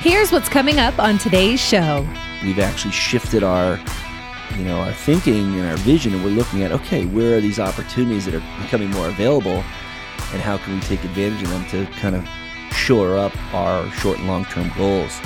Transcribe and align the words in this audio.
Here's 0.00 0.30
what's 0.30 0.48
coming 0.48 0.78
up 0.78 0.96
on 1.00 1.18
today's 1.18 1.58
show. 1.58 2.06
We've 2.44 2.60
actually 2.60 2.92
shifted 2.92 3.42
our 3.42 3.80
you 4.56 4.64
know 4.64 4.78
our 4.78 4.92
thinking 4.92 5.58
and 5.58 5.68
our 5.68 5.76
vision 5.78 6.14
and 6.14 6.24
we're 6.24 6.30
looking 6.30 6.62
at 6.62 6.70
okay 6.70 7.04
where 7.04 7.36
are 7.36 7.40
these 7.40 7.58
opportunities 7.58 8.24
that 8.24 8.34
are 8.34 8.62
becoming 8.62 8.90
more 8.92 9.08
available 9.08 9.62
and 10.32 10.40
how 10.40 10.56
can 10.56 10.74
we 10.74 10.80
take 10.80 11.04
advantage 11.04 11.42
of 11.42 11.50
them 11.50 11.66
to 11.66 11.84
kind 11.98 12.16
of 12.16 12.26
shore 12.72 13.18
up 13.18 13.36
our 13.52 13.90
short 13.90 14.18
and 14.18 14.26
long 14.26 14.44
term 14.46 14.72
goals 14.76 15.20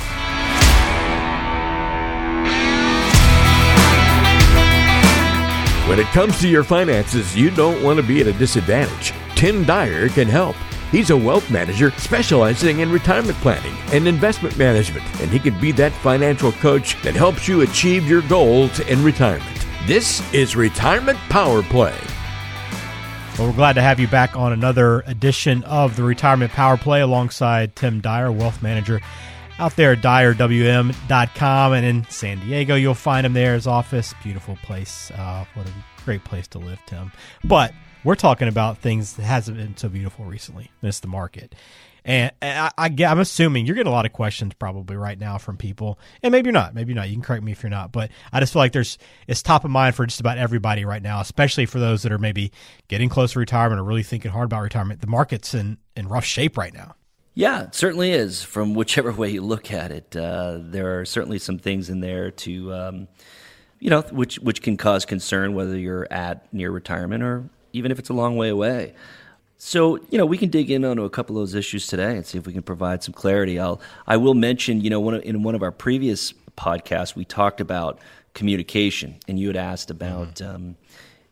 When 5.88 6.00
it 6.00 6.06
comes 6.06 6.40
to 6.40 6.48
your 6.48 6.64
finances, 6.64 7.36
you 7.36 7.50
don't 7.50 7.82
want 7.82 7.98
to 7.98 8.02
be 8.02 8.22
at 8.22 8.26
a 8.26 8.32
disadvantage. 8.32 9.12
Tim 9.34 9.64
Dyer 9.64 10.08
can 10.08 10.26
help. 10.26 10.56
He's 10.92 11.08
a 11.08 11.16
wealth 11.16 11.50
manager 11.50 11.90
specializing 11.92 12.80
in 12.80 12.92
retirement 12.92 13.38
planning 13.38 13.74
and 13.94 14.06
investment 14.06 14.58
management, 14.58 15.06
and 15.22 15.30
he 15.30 15.38
can 15.38 15.58
be 15.58 15.72
that 15.72 15.90
financial 15.90 16.52
coach 16.52 17.00
that 17.00 17.14
helps 17.14 17.48
you 17.48 17.62
achieve 17.62 18.06
your 18.06 18.20
goals 18.20 18.78
in 18.80 19.02
retirement. 19.02 19.66
This 19.86 20.20
is 20.34 20.54
Retirement 20.54 21.18
Power 21.30 21.62
Play. 21.62 21.98
Well, 23.38 23.48
we're 23.48 23.56
glad 23.56 23.72
to 23.72 23.80
have 23.80 24.00
you 24.00 24.06
back 24.06 24.36
on 24.36 24.52
another 24.52 25.00
edition 25.06 25.64
of 25.64 25.96
the 25.96 26.02
Retirement 26.02 26.52
Power 26.52 26.76
Play 26.76 27.00
alongside 27.00 27.74
Tim 27.74 28.02
Dyer, 28.02 28.30
wealth 28.30 28.62
manager 28.62 29.00
out 29.62 29.76
there 29.76 29.92
at 29.92 30.00
dyerwm.com. 30.00 31.72
And 31.72 31.86
in 31.86 32.04
San 32.10 32.40
Diego, 32.40 32.74
you'll 32.74 32.94
find 32.94 33.24
him 33.24 33.32
there, 33.32 33.54
his 33.54 33.68
office. 33.68 34.12
Beautiful 34.22 34.58
place. 34.64 35.12
Uh, 35.12 35.44
what 35.54 35.68
a 35.68 35.72
great 36.04 36.24
place 36.24 36.48
to 36.48 36.58
live, 36.58 36.80
Tim. 36.86 37.12
But 37.44 37.72
we're 38.02 38.16
talking 38.16 38.48
about 38.48 38.78
things 38.78 39.14
that 39.14 39.22
hasn't 39.22 39.56
been 39.56 39.76
so 39.76 39.88
beautiful 39.88 40.24
recently. 40.24 40.72
It's 40.82 40.98
the 40.98 41.06
market. 41.06 41.54
And 42.04 42.32
I, 42.42 42.72
I, 42.76 42.86
am 42.88 43.20
assuming 43.20 43.64
you're 43.64 43.76
getting 43.76 43.92
a 43.92 43.94
lot 43.94 44.04
of 44.04 44.12
questions 44.12 44.54
probably 44.54 44.96
right 44.96 45.16
now 45.16 45.38
from 45.38 45.56
people, 45.56 46.00
and 46.20 46.32
maybe 46.32 46.48
you're 46.48 46.52
not. 46.52 46.74
Maybe 46.74 46.92
you're 46.92 47.00
not. 47.00 47.08
You 47.08 47.14
can 47.14 47.22
correct 47.22 47.44
me 47.44 47.52
if 47.52 47.62
you're 47.62 47.70
not. 47.70 47.92
But 47.92 48.10
I 48.32 48.40
just 48.40 48.52
feel 48.52 48.58
like 48.58 48.72
there's 48.72 48.98
it's 49.28 49.40
top 49.40 49.64
of 49.64 49.70
mind 49.70 49.94
for 49.94 50.04
just 50.04 50.18
about 50.18 50.36
everybody 50.36 50.84
right 50.84 51.00
now, 51.00 51.20
especially 51.20 51.64
for 51.64 51.78
those 51.78 52.02
that 52.02 52.10
are 52.10 52.18
maybe 52.18 52.50
getting 52.88 53.08
close 53.08 53.34
to 53.34 53.38
retirement 53.38 53.80
or 53.80 53.84
really 53.84 54.02
thinking 54.02 54.32
hard 54.32 54.46
about 54.46 54.62
retirement. 54.62 55.00
The 55.00 55.06
market's 55.06 55.54
in 55.54 55.78
in 55.94 56.08
rough 56.08 56.24
shape 56.24 56.56
right 56.56 56.74
now. 56.74 56.96
Yeah, 57.34 57.62
it 57.64 57.74
certainly 57.74 58.10
is. 58.10 58.42
From 58.42 58.74
whichever 58.74 59.10
way 59.12 59.30
you 59.30 59.42
look 59.42 59.72
at 59.72 59.90
it, 59.90 60.14
uh, 60.14 60.58
there 60.60 61.00
are 61.00 61.04
certainly 61.04 61.38
some 61.38 61.58
things 61.58 61.88
in 61.88 62.00
there 62.00 62.30
to, 62.30 62.74
um, 62.74 63.08
you 63.78 63.88
know, 63.88 64.02
which 64.02 64.38
which 64.40 64.62
can 64.62 64.76
cause 64.76 65.04
concern 65.04 65.54
whether 65.54 65.78
you're 65.78 66.06
at 66.10 66.52
near 66.52 66.70
retirement 66.70 67.22
or 67.22 67.48
even 67.72 67.90
if 67.90 67.98
it's 67.98 68.10
a 68.10 68.14
long 68.14 68.36
way 68.36 68.50
away. 68.50 68.94
So, 69.56 69.96
you 70.10 70.18
know, 70.18 70.26
we 70.26 70.36
can 70.36 70.50
dig 70.50 70.70
in 70.70 70.84
onto 70.84 71.04
a 71.04 71.10
couple 71.10 71.36
of 71.36 71.42
those 71.42 71.54
issues 71.54 71.86
today 71.86 72.16
and 72.16 72.26
see 72.26 72.36
if 72.36 72.46
we 72.46 72.52
can 72.52 72.62
provide 72.62 73.02
some 73.02 73.14
clarity. 73.14 73.58
I'll 73.58 73.80
I 74.06 74.16
will 74.16 74.34
mention, 74.34 74.80
you 74.80 74.90
know, 74.90 75.00
one 75.00 75.14
of, 75.14 75.22
in 75.22 75.42
one 75.42 75.54
of 75.54 75.62
our 75.62 75.72
previous 75.72 76.34
podcasts, 76.58 77.16
we 77.16 77.24
talked 77.24 77.60
about 77.60 77.98
communication, 78.34 79.16
and 79.28 79.38
you 79.38 79.46
had 79.46 79.56
asked 79.56 79.90
about, 79.90 80.34
mm-hmm. 80.34 80.54
um, 80.54 80.76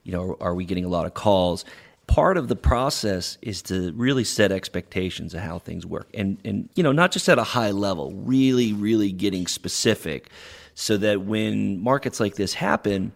you 0.05 0.13
know, 0.13 0.37
are 0.41 0.55
we 0.55 0.65
getting 0.65 0.85
a 0.85 0.89
lot 0.89 1.07
of 1.07 1.15
calls? 1.15 1.65
Part 2.11 2.37
of 2.37 2.49
the 2.49 2.57
process 2.57 3.39
is 3.41 3.63
to 3.63 3.93
really 3.93 4.25
set 4.25 4.51
expectations 4.51 5.33
of 5.33 5.41
how 5.41 5.61
things 5.61 5.87
work 5.87 6.09
and 6.13 6.39
and 6.45 6.69
you 6.75 6.83
know 6.83 6.91
not 6.91 7.13
just 7.13 7.29
at 7.29 7.39
a 7.39 7.45
high 7.45 7.71
level 7.71 8.11
really 8.13 8.73
really 8.73 9.13
getting 9.13 9.47
specific 9.47 10.29
so 10.75 10.97
that 10.97 11.21
when 11.21 11.81
markets 11.81 12.19
like 12.19 12.35
this 12.35 12.53
happen 12.53 13.13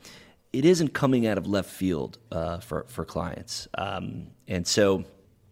it 0.52 0.64
isn't 0.64 0.94
coming 0.94 1.26
out 1.26 1.36
of 1.36 1.44
left 1.44 1.68
field 1.68 2.18
uh, 2.30 2.58
for 2.58 2.86
for 2.88 3.04
clients 3.04 3.66
um, 3.76 4.28
and 4.46 4.64
so 4.64 5.04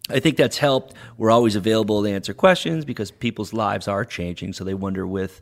I 0.09 0.19
think 0.19 0.35
that's 0.35 0.57
helped. 0.57 0.95
We're 1.17 1.31
always 1.31 1.55
available 1.55 2.03
to 2.03 2.09
answer 2.09 2.33
questions 2.33 2.83
because 2.83 3.09
people's 3.09 3.53
lives 3.53 3.87
are 3.87 4.03
changing. 4.03 4.51
So 4.51 4.65
they 4.65 4.73
wonder 4.73 5.07
with 5.07 5.39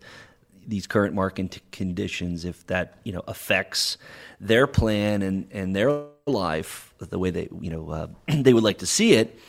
these 0.68 0.86
current 0.86 1.16
market 1.16 1.60
conditions 1.72 2.46
if 2.46 2.68
that 2.68 3.00
you 3.04 3.12
know 3.12 3.24
affects 3.28 3.98
their 4.40 4.68
plan 4.68 5.24
and, 5.24 5.48
and 5.52 5.76
their 5.76 6.06
life 6.26 6.94
the 7.00 7.20
way 7.20 7.30
they 7.32 7.50
you 7.60 7.70
know 7.70 7.90
uh, 7.90 8.08
they 8.28 8.54
would 8.54 8.64
like 8.64 8.80
to 8.80 8.86
see 8.86 9.14
it 9.14 9.40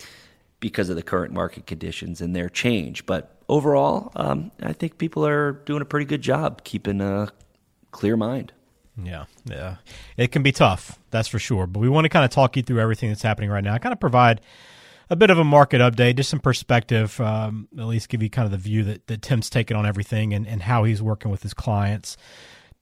because 0.61 0.89
of 0.89 0.97
the 0.97 1.03
current 1.03 1.33
market 1.33 1.67
conditions 1.67 2.21
and 2.21 2.37
their 2.37 2.49
change. 2.49 3.05
But 3.05 3.37
overall, 3.49 4.13
um, 4.15 4.53
I 4.63 4.73
think 4.73 4.97
people 4.97 5.27
are 5.27 5.53
doing 5.53 5.83
a 5.83 5.85
pretty 5.85 6.07
good 6.07 6.23
job 6.23 6.63
keeping 6.65 7.01
a 7.01 7.33
clear 7.91 8.17
mind. 8.17 8.53
Yeah, 9.03 9.25
yeah, 9.45 9.77
it 10.17 10.33
can 10.33 10.43
be 10.43 10.53
tough, 10.53 10.99
that's 11.11 11.29
for 11.29 11.39
sure. 11.39 11.67
But 11.67 11.81
we 11.81 11.89
want 11.89 12.05
to 12.05 12.09
kind 12.09 12.25
of 12.25 12.31
talk 12.31 12.57
you 12.57 12.63
through 12.63 12.81
everything 12.81 13.09
that's 13.09 13.23
happening 13.23 13.51
right 13.51 13.65
now. 13.65 13.75
I 13.75 13.79
Kind 13.79 13.93
of 13.93 14.01
provide 14.01 14.41
a 15.09 15.17
bit 15.17 15.31
of 15.31 15.39
a 15.39 15.45
market 15.45 15.81
update, 15.81 16.17
just 16.17 16.31
some 16.31 16.41
perspective, 16.41 17.21
um, 17.21 17.69
at 17.79 17.85
least 17.87 18.09
give 18.09 18.23
you 18.23 18.31
kind 18.31 18.47
of 18.47 18.53
the 18.53 18.59
view 18.59 18.85
that, 18.85 19.07
that 19.09 19.23
Tim's 19.23 19.51
taken 19.51 19.77
on 19.77 19.87
everything 19.87 20.33
and, 20.35 20.47
and 20.47 20.63
how 20.63 20.85
he's 20.85 21.03
working 21.03 21.31
with 21.31 21.43
his 21.43 21.55
clients 21.55 22.17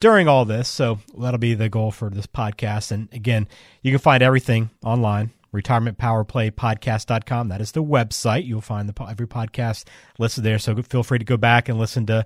during 0.01 0.27
all 0.27 0.45
this. 0.45 0.69
So 0.69 0.99
that'll 1.17 1.39
be 1.39 1.55
the 1.55 1.69
goal 1.69 1.91
for 1.91 2.11
this 2.11 2.27
podcast. 2.27 2.91
And 2.91 3.09
again, 3.13 3.47
you 3.83 3.93
can 3.93 4.01
find 4.01 4.23
everything 4.23 4.71
online. 4.83 5.31
RetirementPowerPlayPodcast.com. 5.53 7.49
That 7.49 7.61
is 7.61 7.73
the 7.73 7.83
website. 7.83 8.47
You'll 8.47 8.61
find 8.61 8.89
the 8.89 9.03
every 9.05 9.27
podcast 9.27 9.85
listed 10.19 10.45
there. 10.45 10.61
So 10.61 10.81
feel 10.83 11.03
free 11.03 11.19
to 11.19 11.25
go 11.25 11.37
back 11.37 11.69
and 11.69 11.79
listen 11.79 12.07
to 12.07 12.25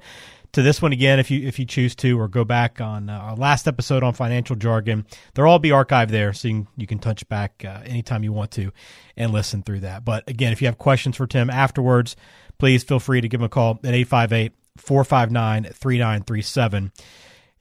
to 0.52 0.62
this 0.62 0.80
one 0.80 0.92
again 0.92 1.18
if 1.18 1.30
you 1.32 1.46
if 1.48 1.58
you 1.58 1.64
choose 1.64 1.94
to, 1.96 2.20
or 2.20 2.28
go 2.28 2.44
back 2.44 2.80
on 2.80 3.08
uh, 3.08 3.18
our 3.18 3.34
last 3.34 3.66
episode 3.66 4.02
on 4.02 4.12
financial 4.12 4.54
jargon. 4.54 5.06
They'll 5.32 5.46
all 5.46 5.58
be 5.58 5.70
archived 5.70 6.10
there, 6.10 6.32
so 6.32 6.48
you 6.48 6.54
can, 6.54 6.68
you 6.76 6.86
can 6.86 6.98
touch 6.98 7.28
back 7.28 7.64
uh, 7.66 7.80
anytime 7.84 8.22
you 8.22 8.32
want 8.32 8.52
to 8.52 8.72
and 9.16 9.32
listen 9.32 9.62
through 9.62 9.80
that. 9.80 10.04
But 10.04 10.28
again, 10.28 10.52
if 10.52 10.62
you 10.62 10.68
have 10.68 10.78
questions 10.78 11.16
for 11.16 11.26
Tim 11.26 11.50
afterwards, 11.50 12.14
please 12.58 12.84
feel 12.84 13.00
free 13.00 13.20
to 13.20 13.28
give 13.28 13.40
him 13.40 13.46
a 13.46 13.48
call 13.48 13.80
at 13.82 13.94
858 13.94 14.52
459 14.76 15.64
3937 15.72 16.92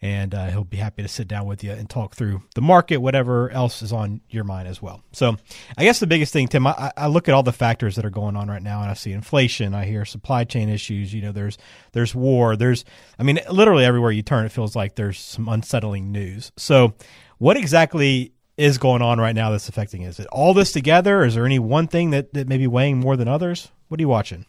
and 0.03 0.36
uh, 0.36 0.47
he'll 0.47 0.66
be 0.66 0.75
happy 0.75 1.02
to 1.02 1.08
sit 1.08 1.30
down 1.30 1.46
with 1.46 1.64
you 1.64 1.72
and 1.72 1.90
talk 1.90 2.14
through 2.14 2.44
the 2.56 2.62
market, 2.62 2.97
whatever 2.97 3.50
else 3.52 3.81
is 3.81 3.94
on 3.94 4.19
your 4.30 4.44
mind 4.44 4.68
as 4.68 4.81
well. 4.81 5.02
So, 5.14 5.38
I 5.78 5.86
guess 5.86 6.02
the 6.02 6.08
biggest 6.08 6.34
thing, 6.34 6.50
Tim, 6.50 6.68
I, 6.68 6.91
I, 6.97 7.08
look 7.08 7.30
at 7.30 7.34
all 7.34 7.41
the 7.41 7.53
factors 7.53 7.96
that 7.96 8.03
are 8.03 8.09
going 8.09 8.36
on 8.36 8.50
right 8.50 8.62
now, 8.62 8.81
and 8.81 8.91
I 8.91 8.96
see 8.96 9.14
inflation, 9.14 9.74
I 9.74 9.86
hear 9.86 10.03
supply 10.03 10.44
chain 10.44 10.68
issues. 10.68 11.14
You 11.14 11.22
know, 11.22 11.31
there's 11.31 11.58
there's 11.94 12.14
war, 12.14 12.58
there's, 12.58 12.84
I 13.18 13.24
mean, 13.24 13.40
literally 13.50 13.86
everywhere 13.86 14.12
you 14.12 14.24
turn, 14.24 14.46
it 14.46 14.52
feels 14.52 14.75
like 14.75 14.96
there's 14.96 15.18
some 15.18 15.47
unsettling 15.47 16.12
news. 16.12 16.52
So, 16.58 16.96
what 17.38 17.56
exactly 17.56 18.34
is 18.58 18.78
going 18.78 19.02
on 19.02 19.22
right 19.22 19.34
now 19.34 19.52
that's 19.52 19.70
affecting? 19.70 20.02
Is 20.02 20.20
it 20.20 20.28
all 20.34 20.53
this 20.53 20.74
together? 20.74 21.24
Is 21.24 21.35
there 21.35 21.46
any 21.46 21.59
one 21.59 21.88
thing 21.88 22.09
that 22.09 22.34
that 22.34 22.50
may 22.50 22.58
be 22.58 22.68
weighing 22.68 23.00
more 23.00 23.16
than 23.16 23.30
others? 23.30 23.72
What 23.88 24.02
are 24.02 24.03
you 24.03 24.09
watching? 24.09 24.47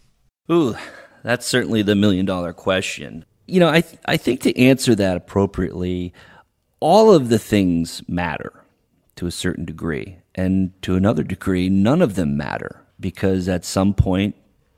Ooh, 0.51 0.75
that's 1.23 1.47
certainly 1.47 1.83
the 1.83 1.95
million 1.95 2.27
dollar 2.27 2.53
question 2.53 3.25
you 3.47 3.61
know, 3.61 3.69
I 3.69 3.81
th- 3.81 4.01
I 4.07 4.17
think 4.17 4.41
to 4.43 4.59
answer 4.59 4.95
that 4.95 5.17
appropriately, 5.17 6.13
all 6.81 7.13
of 7.13 7.29
the 7.29 7.39
things 7.39 8.03
matter 8.09 8.53
to 9.17 9.27
a 9.27 9.31
certain 9.31 9.65
degree, 9.65 10.19
and 10.35 10.73
to 10.83 10.97
another 10.97 11.23
degree, 11.23 11.69
none 11.69 12.03
of 12.03 12.15
them 12.15 12.37
matter 12.37 12.85
because 12.99 13.49
at 13.49 13.65
some 13.65 13.95
point 13.95 14.35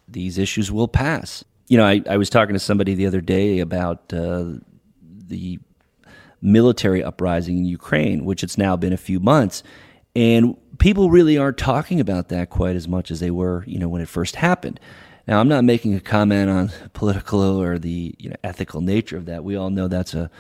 these 0.08 0.38
issues 0.38 0.70
will 0.70 0.88
pass. 0.88 1.44
You 1.68 1.78
know, 1.78 1.84
I, 1.84 2.02
I 2.08 2.16
was 2.16 2.30
talking 2.30 2.54
to 2.54 2.60
somebody 2.60 2.94
the 2.94 3.06
other 3.06 3.20
day 3.20 3.58
about 3.60 4.12
uh, 4.12 4.54
the 5.02 5.58
military 6.40 7.02
uprising 7.02 7.58
in 7.58 7.64
Ukraine, 7.64 8.24
which 8.24 8.44
it's 8.44 8.58
now 8.58 8.76
been 8.76 8.92
a 8.92 8.98
few 8.98 9.20
months, 9.20 9.62
and 10.14 10.56
people 10.78 11.10
really 11.10 11.38
aren't 11.38 11.58
talking 11.58 12.00
about 12.00 12.28
that 12.28 12.50
quite 12.50 12.76
as 12.76 12.86
much 12.88 13.10
as 13.10 13.20
they 13.20 13.30
were, 13.30 13.64
you 13.66 13.78
know, 13.78 13.88
when 13.88 14.02
it 14.02 14.08
first 14.08 14.36
happened. 14.36 14.80
Now, 15.26 15.40
I'm 15.40 15.48
not 15.48 15.64
making 15.64 15.94
a 15.94 16.00
comment 16.00 16.48
on 16.50 16.70
political 16.92 17.40
or 17.40 17.78
the 17.78 18.14
you 18.18 18.30
know, 18.30 18.36
ethical 18.44 18.80
nature 18.80 19.16
of 19.16 19.26
that. 19.26 19.42
We 19.42 19.56
all 19.56 19.70
know 19.70 19.88
that's 19.88 20.14
a 20.14 20.30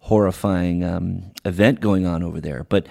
horrifying 0.00 0.82
um, 0.82 1.30
event 1.44 1.80
going 1.80 2.06
on 2.06 2.22
over 2.24 2.40
there. 2.40 2.64
But 2.64 2.86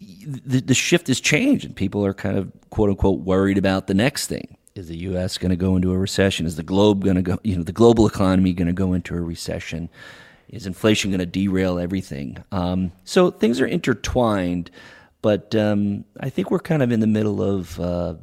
the, 0.00 0.60
the 0.60 0.74
shift 0.74 1.08
has 1.08 1.20
changed, 1.20 1.64
and 1.64 1.74
people 1.74 2.04
are 2.06 2.14
kind 2.14 2.38
of 2.38 2.52
quote 2.70 2.90
unquote 2.90 3.20
worried 3.20 3.58
about 3.58 3.86
the 3.86 3.94
next 3.94 4.28
thing. 4.28 4.56
Is 4.74 4.88
the 4.88 4.98
U.S. 4.98 5.38
going 5.38 5.50
to 5.50 5.56
go 5.56 5.76
into 5.76 5.92
a 5.92 5.98
recession? 5.98 6.46
Is 6.46 6.56
the 6.56 6.62
globe 6.62 7.04
going 7.04 7.16
to 7.16 7.22
go? 7.22 7.38
You 7.42 7.56
know, 7.56 7.62
the 7.62 7.72
global 7.72 8.06
economy 8.06 8.52
going 8.52 8.66
to 8.66 8.72
go 8.72 8.92
into 8.92 9.14
a 9.14 9.20
recession? 9.20 9.88
Is 10.48 10.66
inflation 10.66 11.10
going 11.10 11.20
to 11.20 11.26
derail 11.26 11.78
everything? 11.78 12.42
Um, 12.52 12.92
so 13.04 13.30
things 13.30 13.60
are 13.60 13.66
intertwined, 13.66 14.70
but 15.22 15.54
um, 15.54 16.04
I 16.20 16.28
think 16.28 16.50
we're 16.50 16.60
kind 16.60 16.82
of 16.82 16.92
in 16.92 17.00
the 17.00 17.06
middle 17.06 17.42
of 17.42 17.80
uh, 17.80 18.14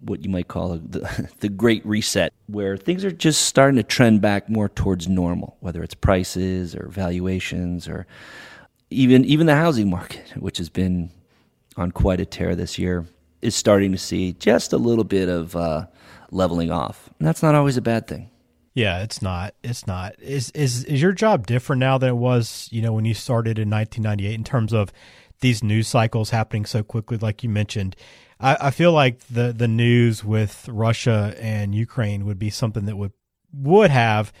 what 0.00 0.24
you 0.24 0.30
might 0.30 0.48
call 0.48 0.78
the, 0.78 1.30
the 1.40 1.48
great 1.48 1.84
reset, 1.84 2.32
where 2.46 2.76
things 2.76 3.04
are 3.04 3.10
just 3.10 3.42
starting 3.42 3.76
to 3.76 3.82
trend 3.82 4.20
back 4.20 4.48
more 4.48 4.68
towards 4.68 5.08
normal, 5.08 5.56
whether 5.60 5.82
it's 5.82 5.94
prices 5.94 6.74
or 6.74 6.88
valuations 6.88 7.88
or 7.88 8.06
even 8.90 9.24
even 9.24 9.46
the 9.46 9.54
housing 9.54 9.88
market, 9.90 10.32
which 10.36 10.58
has 10.58 10.68
been 10.68 11.10
on 11.76 11.92
quite 11.92 12.20
a 12.20 12.26
tear 12.26 12.54
this 12.54 12.78
year, 12.78 13.06
is 13.42 13.54
starting 13.54 13.92
to 13.92 13.98
see 13.98 14.32
just 14.34 14.72
a 14.72 14.78
little 14.78 15.04
bit 15.04 15.28
of 15.28 15.54
uh, 15.56 15.86
leveling 16.30 16.70
off, 16.70 17.10
and 17.18 17.26
that's 17.26 17.42
not 17.42 17.54
always 17.54 17.76
a 17.76 17.82
bad 17.82 18.06
thing. 18.06 18.30
Yeah, 18.74 19.02
it's 19.02 19.20
not. 19.20 19.54
It's 19.62 19.86
not. 19.86 20.14
Is 20.20 20.50
is 20.50 20.84
is 20.84 21.02
your 21.02 21.12
job 21.12 21.46
different 21.46 21.80
now 21.80 21.98
than 21.98 22.10
it 22.10 22.16
was, 22.16 22.68
you 22.70 22.82
know, 22.82 22.92
when 22.92 23.04
you 23.04 23.14
started 23.14 23.58
in 23.58 23.68
1998 23.68 24.34
in 24.34 24.44
terms 24.44 24.72
of 24.72 24.92
these 25.40 25.62
news 25.62 25.88
cycles 25.88 26.30
happening 26.30 26.64
so 26.64 26.82
quickly, 26.82 27.16
like 27.16 27.42
you 27.42 27.48
mentioned? 27.48 27.96
I, 28.40 28.56
I 28.60 28.70
feel 28.70 28.92
like 28.92 29.20
the 29.28 29.52
the 29.52 29.68
news 29.68 30.24
with 30.24 30.68
Russia 30.68 31.34
and 31.38 31.74
Ukraine 31.74 32.24
would 32.26 32.38
be 32.38 32.50
something 32.50 32.86
that 32.86 32.96
would 32.96 33.12
would 33.52 33.90
have 33.90 34.32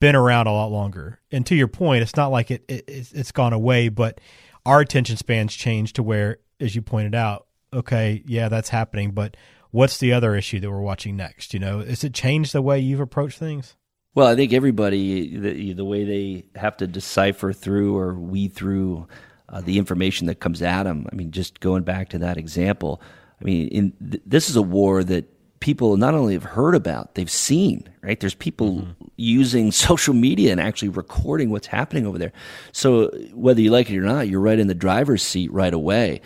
been 0.00 0.14
around 0.14 0.46
a 0.46 0.52
lot 0.52 0.70
longer. 0.70 1.20
And 1.32 1.44
to 1.46 1.54
your 1.54 1.68
point, 1.68 2.02
it's 2.02 2.16
not 2.16 2.28
like 2.28 2.50
it, 2.50 2.64
it 2.68 2.84
it's 2.88 3.32
gone 3.32 3.52
away, 3.52 3.88
but 3.88 4.20
our 4.66 4.80
attention 4.80 5.16
spans 5.16 5.54
changed 5.54 5.96
to 5.96 6.02
where, 6.02 6.38
as 6.60 6.74
you 6.74 6.82
pointed 6.82 7.14
out, 7.14 7.46
okay, 7.72 8.22
yeah, 8.26 8.48
that's 8.48 8.68
happening, 8.68 9.12
but 9.12 9.36
what's 9.70 9.98
the 9.98 10.12
other 10.12 10.34
issue 10.34 10.60
that 10.60 10.70
we're 10.70 10.80
watching 10.80 11.16
next? 11.16 11.54
You 11.54 11.60
know, 11.60 11.80
has 11.80 12.04
it 12.04 12.14
changed 12.14 12.52
the 12.52 12.62
way 12.62 12.78
you've 12.78 13.00
approached 13.00 13.38
things? 13.38 13.76
Well, 14.14 14.26
I 14.26 14.34
think 14.34 14.52
everybody 14.52 15.36
the, 15.36 15.72
the 15.74 15.84
way 15.84 16.04
they 16.04 16.44
have 16.58 16.76
to 16.78 16.86
decipher 16.86 17.52
through 17.52 17.96
or 17.96 18.14
weed 18.14 18.52
through 18.52 19.06
uh, 19.48 19.60
the 19.60 19.78
information 19.78 20.26
that 20.26 20.40
comes 20.40 20.60
at 20.60 20.84
them. 20.84 21.06
I 21.10 21.14
mean, 21.14 21.30
just 21.30 21.60
going 21.60 21.82
back 21.82 22.10
to 22.10 22.18
that 22.18 22.36
example. 22.36 23.00
I 23.40 23.44
mean, 23.44 23.68
in, 23.68 23.92
th- 24.10 24.22
this 24.26 24.50
is 24.50 24.56
a 24.56 24.62
war 24.62 25.04
that 25.04 25.26
people 25.60 25.96
not 25.96 26.14
only 26.14 26.34
have 26.34 26.44
heard 26.44 26.74
about, 26.74 27.14
they've 27.14 27.30
seen, 27.30 27.88
right? 28.02 28.18
There's 28.18 28.34
people 28.34 28.72
mm-hmm. 28.82 29.04
using 29.16 29.72
social 29.88 30.14
media 30.14 30.52
and 30.52 30.60
actually 30.60 30.88
recording 30.88 31.50
what's 31.50 31.66
happening 31.66 32.06
over 32.06 32.18
there. 32.18 32.32
So 32.72 33.10
whether 33.32 33.60
you 33.60 33.70
like 33.70 33.90
it 33.90 33.98
or 33.98 34.02
not, 34.02 34.28
you're 34.28 34.40
right 34.40 34.58
in 34.58 34.68
the 34.68 34.74
driver's 34.74 35.22
seat 35.22 35.52
right 35.52 35.74
away. 35.74 36.20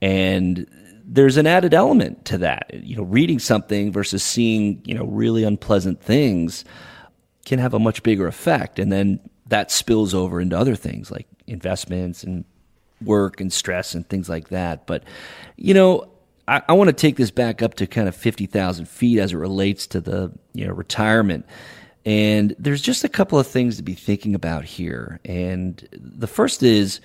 And 0.00 0.66
there's 1.04 1.36
an 1.36 1.46
added 1.46 1.74
element 1.74 2.24
to 2.26 2.38
that. 2.38 2.70
You 2.72 2.96
know, 2.96 3.02
reading 3.02 3.38
something 3.38 3.90
versus 3.92 4.22
seeing, 4.22 4.82
you 4.84 4.94
know, 4.94 5.04
really 5.04 5.44
unpleasant 5.44 6.02
things 6.02 6.64
can 7.44 7.58
have 7.58 7.74
a 7.74 7.78
much 7.78 8.02
bigger 8.02 8.26
effect. 8.26 8.78
And 8.78 8.92
then 8.92 9.20
that 9.46 9.70
spills 9.70 10.14
over 10.14 10.40
into 10.40 10.56
other 10.56 10.74
things 10.74 11.10
like 11.10 11.26
investments 11.46 12.22
and 12.22 12.44
work 13.02 13.40
and 13.40 13.50
stress 13.52 13.94
and 13.94 14.06
things 14.08 14.28
like 14.28 14.48
that. 14.48 14.86
But, 14.86 15.04
you 15.56 15.72
know, 15.72 16.10
I, 16.48 16.62
I 16.68 16.72
want 16.72 16.88
to 16.88 16.94
take 16.94 17.16
this 17.16 17.30
back 17.30 17.62
up 17.62 17.74
to 17.74 17.86
kind 17.86 18.08
of 18.08 18.16
50,000 18.16 18.88
feet 18.88 19.18
as 19.18 19.32
it 19.32 19.36
relates 19.36 19.86
to 19.88 20.00
the, 20.00 20.32
you 20.54 20.66
know, 20.66 20.72
retirement. 20.72 21.46
And 22.04 22.56
there's 22.58 22.80
just 22.80 23.04
a 23.04 23.08
couple 23.08 23.38
of 23.38 23.46
things 23.46 23.76
to 23.76 23.82
be 23.82 23.94
thinking 23.94 24.34
about 24.34 24.64
here. 24.64 25.20
And 25.24 25.86
the 25.92 26.26
first 26.26 26.62
is 26.62 27.00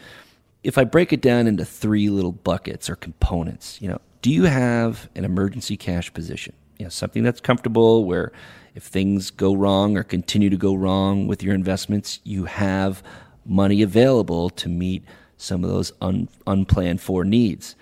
if 0.64 0.78
I 0.78 0.86
break 0.86 1.12
it 1.12 1.22
down 1.22 1.46
into 1.46 1.66
three 1.66 2.10
little 2.10 2.32
buckets 2.32 2.90
or 2.90 2.96
components, 2.96 3.82
you 3.82 3.90
know, 3.90 4.00
do 4.22 4.32
you 4.32 4.46
have 4.46 5.10
an 5.16 5.26
emergency 5.26 5.76
cash 5.76 6.14
position? 6.14 6.54
You 6.80 6.86
know, 6.86 6.90
something 6.90 7.24
that's 7.24 7.42
comfortable 7.42 8.06
where 8.06 8.32
if 8.76 8.84
things 8.84 9.30
go 9.30 9.54
wrong 9.54 9.98
or 9.98 10.04
continue 10.04 10.50
to 10.50 10.58
go 10.58 10.74
wrong 10.74 11.28
with 11.28 11.44
your 11.44 11.54
investments, 11.54 12.22
you 12.24 12.46
have 12.46 13.04
money 13.46 13.82
available 13.82 14.50
to 14.52 14.70
meet 14.70 15.04
some 15.36 15.66
of 15.66 15.70
those 15.70 15.92
un, 16.02 16.30
unplanned 16.48 17.02
for 17.02 17.26
needs. 17.26 17.76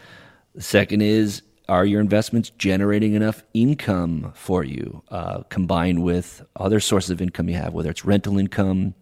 The 0.55 0.63
second 0.63 1.01
is 1.01 1.43
are 1.71 1.85
your 1.85 2.01
investments 2.01 2.49
generating 2.57 3.13
enough 3.13 3.43
income 3.53 4.33
for 4.35 4.61
you, 4.61 5.01
uh, 5.09 5.41
combined 5.43 6.03
with 6.03 6.45
other 6.57 6.81
sources 6.81 7.09
of 7.09 7.21
income 7.21 7.47
you 7.47 7.55
have, 7.55 7.73
whether 7.73 7.89
it's 7.89 8.03
rental 8.03 8.37
income, 8.37 8.93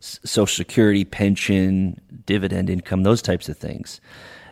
Social 0.00 0.54
Security, 0.54 1.06
pension, 1.06 1.98
dividend 2.26 2.68
income, 2.68 3.02
those 3.02 3.22
types 3.22 3.48
of 3.48 3.56
things. 3.56 4.02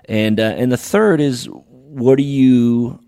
And 0.08 0.40
uh, 0.40 0.54
and 0.56 0.72
the 0.72 0.78
third 0.78 1.20
is 1.20 1.50
what 1.50 2.16
do 2.16 2.22
you 2.22 2.98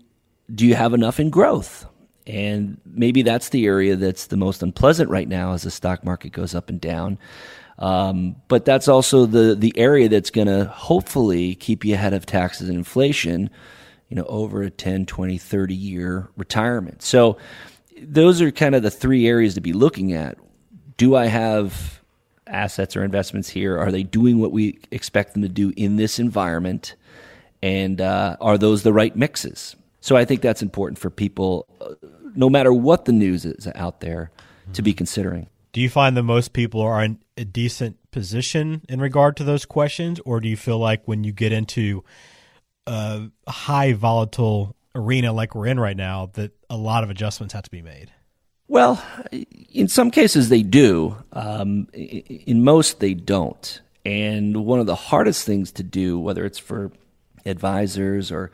do? 0.53 0.67
You 0.67 0.75
have 0.75 0.93
enough 0.93 1.19
in 1.19 1.31
growth, 1.31 1.87
and 2.27 2.79
maybe 2.85 3.23
that's 3.23 3.49
the 3.49 3.65
area 3.65 3.95
that's 3.95 4.27
the 4.27 4.37
most 4.37 4.61
unpleasant 4.61 5.09
right 5.09 5.27
now 5.27 5.53
as 5.53 5.63
the 5.63 5.71
stock 5.71 6.03
market 6.03 6.31
goes 6.31 6.53
up 6.53 6.69
and 6.69 6.79
down. 6.79 7.17
Um, 7.79 8.35
but 8.47 8.65
that's 8.65 8.87
also 8.87 9.25
the 9.25 9.55
the 9.55 9.75
area 9.75 10.09
that's 10.09 10.29
going 10.29 10.47
to 10.47 10.65
hopefully 10.65 11.55
keep 11.55 11.83
you 11.83 11.95
ahead 11.95 12.13
of 12.13 12.27
taxes 12.27 12.69
and 12.69 12.77
inflation 12.77 13.49
you 14.09 14.15
know, 14.15 14.25
over 14.25 14.61
a 14.63 14.69
10, 14.69 15.05
20, 15.05 15.37
30 15.37 15.73
year 15.73 16.29
retirement. 16.35 17.01
So 17.01 17.37
those 18.01 18.41
are 18.41 18.51
kind 18.51 18.75
of 18.75 18.83
the 18.83 18.91
three 18.91 19.27
areas 19.27 19.53
to 19.53 19.61
be 19.61 19.73
looking 19.73 20.13
at. 20.13 20.37
Do 20.97 21.15
I 21.15 21.27
have 21.27 22.01
assets 22.47 22.97
or 22.97 23.03
investments 23.03 23.49
here? 23.49 23.77
Are 23.77 23.91
they 23.91 24.03
doing 24.03 24.39
what 24.39 24.51
we 24.51 24.79
expect 24.91 25.33
them 25.33 25.43
to 25.43 25.49
do 25.49 25.71
in 25.77 25.95
this 25.95 26.19
environment? 26.19 26.95
And 27.61 28.01
uh, 28.01 28.37
are 28.41 28.57
those 28.57 28.83
the 28.83 28.93
right 28.93 29.15
mixes? 29.15 29.75
So 30.01 30.15
I 30.15 30.25
think 30.25 30.41
that's 30.41 30.61
important 30.61 30.97
for 30.97 31.09
people, 31.09 31.67
uh, 31.81 31.93
no 32.35 32.49
matter 32.49 32.73
what 32.73 33.05
the 33.05 33.11
news 33.11 33.45
is 33.45 33.67
out 33.75 33.99
there, 33.99 34.31
to 34.73 34.81
be 34.81 34.93
considering. 34.93 35.49
Do 35.71 35.81
you 35.81 35.89
find 35.89 36.15
that 36.17 36.23
most 36.23 36.53
people 36.53 36.81
are 36.81 37.03
in 37.03 37.19
a 37.37 37.45
decent 37.45 37.97
position 38.11 38.81
in 38.87 38.99
regard 38.99 39.37
to 39.37 39.43
those 39.43 39.65
questions, 39.65 40.19
or 40.25 40.39
do 40.39 40.47
you 40.47 40.57
feel 40.57 40.77
like 40.77 41.07
when 41.07 41.23
you 41.23 41.31
get 41.31 41.51
into 41.51 42.03
a 42.89 43.51
high 43.51 43.93
volatile 43.93 44.75
arena 44.95 45.31
like 45.31 45.55
we're 45.55 45.67
in 45.67 45.79
right 45.79 45.97
now 45.97 46.31
that 46.33 46.51
a 46.69 46.77
lot 46.77 47.03
of 47.03 47.09
adjustments 47.09 47.53
have 47.53 47.63
to 47.63 47.71
be 47.71 47.81
made? 47.81 48.11
Well, 48.67 49.03
in 49.73 49.87
some 49.87 50.11
cases 50.11 50.49
they 50.49 50.63
do. 50.63 51.15
Um, 51.33 51.87
in 51.93 52.63
most, 52.63 52.99
they 52.99 53.13
don't. 53.13 53.81
And 54.05 54.65
one 54.65 54.79
of 54.79 54.85
the 54.85 54.95
hardest 54.95 55.45
things 55.45 55.71
to 55.73 55.83
do, 55.83 56.19
whether 56.19 56.45
it's 56.45 56.59
for 56.59 56.91
advisors 57.45 58.31
or 58.31 58.51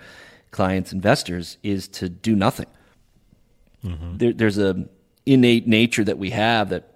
clients, 0.51 0.93
investors, 0.93 1.57
is 1.63 1.87
to 1.89 2.09
do 2.09 2.35
nothing. 2.35 2.67
Mm-hmm. 3.83 4.17
There, 4.17 4.33
there's 4.33 4.57
a 4.57 4.85
innate 5.25 5.67
nature 5.67 6.03
that 6.03 6.17
we 6.17 6.31
have 6.31 6.69
that, 6.69 6.91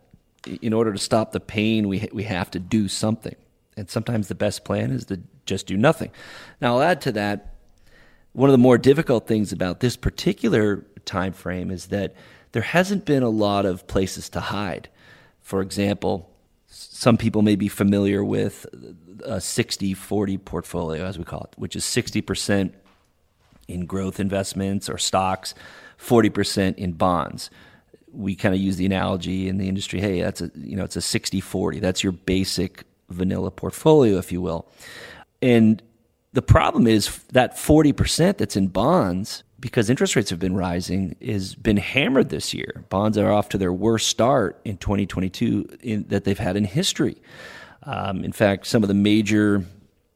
in 0.62 0.74
order 0.74 0.94
to 0.94 1.00
stop 1.00 1.32
the 1.32 1.40
pain, 1.40 1.88
we 1.90 2.08
we 2.14 2.24
have 2.24 2.50
to 2.52 2.60
do 2.60 2.88
something. 2.88 3.36
And 3.76 3.90
sometimes 3.90 4.30
the 4.30 4.36
best 4.36 4.64
plan 4.64 4.92
is 4.92 5.06
to 5.06 5.18
just 5.50 5.68
do 5.68 5.78
nothing. 5.78 6.12
Now, 6.62 6.76
I'll 6.76 6.84
add 6.84 7.02
to 7.02 7.12
that 7.14 7.56
one 8.34 8.50
of 8.50 8.54
the 8.54 8.60
more 8.60 8.78
difficult 8.78 9.28
things 9.28 9.52
about 9.52 9.80
this 9.80 9.96
particular 9.96 10.86
time 11.06 11.34
frame 11.34 11.72
is 11.72 11.88
that 11.88 12.14
there 12.52 12.62
hasn't 12.62 13.06
been 13.06 13.24
a 13.24 13.30
lot 13.30 13.66
of 13.66 13.88
places 13.88 14.30
to 14.30 14.40
hide. 14.40 14.90
For 15.42 15.62
example, 15.62 16.30
some 16.68 17.18
people 17.18 17.42
may 17.42 17.56
be 17.56 17.68
familiar 17.68 18.24
with 18.24 18.66
a 19.24 19.42
60 19.42 19.94
40 19.94 20.38
portfolio, 20.38 21.06
as 21.06 21.18
we 21.18 21.24
call 21.24 21.42
it, 21.42 21.54
which 21.58 21.76
is 21.76 21.84
60% 21.84 22.74
in 23.68 23.86
growth 23.86 24.20
investments 24.20 24.90
or 24.90 24.98
stocks, 24.98 25.54
40% 26.00 26.76
in 26.76 26.94
bonds. 26.94 27.50
We 28.12 28.36
kind 28.36 28.56
of 28.56 28.62
use 28.62 28.78
the 28.78 28.86
analogy 28.86 29.48
in 29.48 29.58
the 29.58 29.68
industry 29.68 30.00
hey, 30.00 30.22
that's 30.22 30.42
a, 30.42 30.52
you 30.56 30.76
know, 30.76 30.84
it's 30.84 30.96
a 30.96 31.02
60 31.02 31.42
40. 31.42 31.80
That's 31.80 32.04
your 32.04 32.12
basic 32.12 32.84
vanilla 33.10 33.52
portfolio, 33.52 34.18
if 34.18 34.32
you 34.32 34.42
will. 34.42 34.68
And 35.42 35.82
the 36.34 36.42
problem 36.42 36.88
is 36.88 37.24
that 37.32 37.56
40% 37.56 38.38
that's 38.38 38.56
in 38.56 38.68
bonds, 38.68 39.44
because 39.60 39.90
interest 39.90 40.16
rates 40.16 40.30
have 40.30 40.40
been 40.40 40.56
rising, 40.56 41.16
has 41.26 41.56
been 41.56 41.78
hammered 41.78 42.30
this 42.30 42.54
year. 42.54 42.86
Bonds 42.90 43.18
are 43.18 43.32
off 43.32 43.50
to 43.50 43.58
their 43.58 43.74
worst 43.74 44.08
start 44.08 44.60
in 44.64 44.78
2022 44.78 45.78
in, 45.82 46.04
that 46.10 46.24
they've 46.24 46.38
had 46.38 46.56
in 46.56 46.66
history. 46.66 47.18
Um, 47.84 48.24
in 48.24 48.32
fact, 48.32 48.68
some 48.68 48.84
of 48.84 48.90
the 48.90 48.94
major 48.94 49.66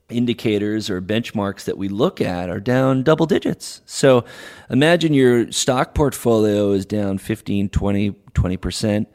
indicators 0.10 0.90
or 0.90 1.02
benchmarks 1.02 1.64
that 1.64 1.78
we 1.78 1.88
look 1.88 2.22
at 2.22 2.50
are 2.50 2.60
down 2.60 3.02
double 3.02 3.26
digits. 3.26 3.82
So 3.86 4.26
imagine 4.70 5.14
your 5.14 5.52
stock 5.52 5.96
portfolio 5.96 6.72
is 6.74 6.86
down 6.86 7.18
15, 7.18 7.70
20, 7.70 8.12
20% 8.12 9.06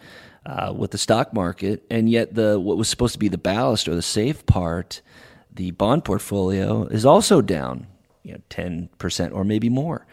uh, 0.47 0.75
with 0.77 0.91
the 0.91 0.99
stock 0.99 1.33
market, 1.33 1.85
and 1.91 2.11
yet 2.11 2.35
the 2.35 2.59
what 2.59 2.77
was 2.77 2.89
supposed 2.89 3.13
to 3.13 3.19
be 3.19 3.29
the 3.29 3.39
ballast 3.39 3.87
or 3.87 3.95
the 3.95 4.03
safe 4.03 4.45
part– 4.47 5.01
the 5.59 5.73
bond 5.73 6.05
portfolio 6.05 6.85
is 6.85 7.05
also 7.05 7.43
down, 7.43 7.89
you 8.23 8.33
know, 8.33 8.41
ten 8.49 8.89
percent 8.99 9.33
or 9.33 9.45
maybe 9.45 9.69
more. 9.69 10.07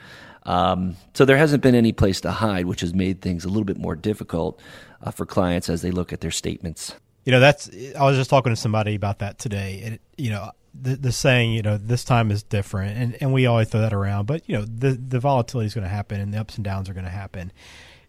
Um, 0.43 0.97
so 1.13 1.23
there 1.23 1.37
hasn't 1.37 1.61
been 1.61 1.75
any 1.75 1.91
place 1.91 2.19
to 2.21 2.31
hide, 2.31 2.65
which 2.65 2.81
has 2.81 2.93
made 2.93 3.21
things 3.21 3.45
a 3.45 3.47
little 3.47 3.63
bit 3.63 3.77
more 3.77 3.95
difficult 3.95 4.59
uh, 5.03 5.11
for 5.11 5.25
clients 5.25 5.69
as 5.69 5.81
they 5.83 5.91
look 5.91 6.11
at 6.11 6.21
their 6.21 6.31
statements. 6.31 6.95
You 7.25 7.31
know, 7.31 7.39
that's 7.39 7.69
I 7.95 8.03
was 8.03 8.17
just 8.17 8.29
talking 8.29 8.51
to 8.51 8.55
somebody 8.55 8.95
about 8.95 9.19
that 9.19 9.37
today, 9.37 9.81
and 9.85 9.99
you 10.17 10.31
know, 10.31 10.51
the, 10.73 10.95
the 10.95 11.11
saying, 11.11 11.53
you 11.53 11.61
know, 11.61 11.77
this 11.77 12.03
time 12.03 12.31
is 12.31 12.41
different, 12.41 12.97
and, 12.97 13.17
and 13.21 13.31
we 13.31 13.45
always 13.45 13.69
throw 13.69 13.81
that 13.81 13.93
around, 13.93 14.25
but 14.25 14.47
you 14.49 14.55
know, 14.57 14.65
the 14.65 14.91
the 14.93 15.19
volatility 15.19 15.67
is 15.67 15.75
going 15.75 15.83
to 15.83 15.89
happen, 15.89 16.19
and 16.19 16.33
the 16.33 16.39
ups 16.39 16.55
and 16.55 16.65
downs 16.65 16.89
are 16.89 16.93
going 16.93 17.05
to 17.05 17.11
happen, 17.11 17.51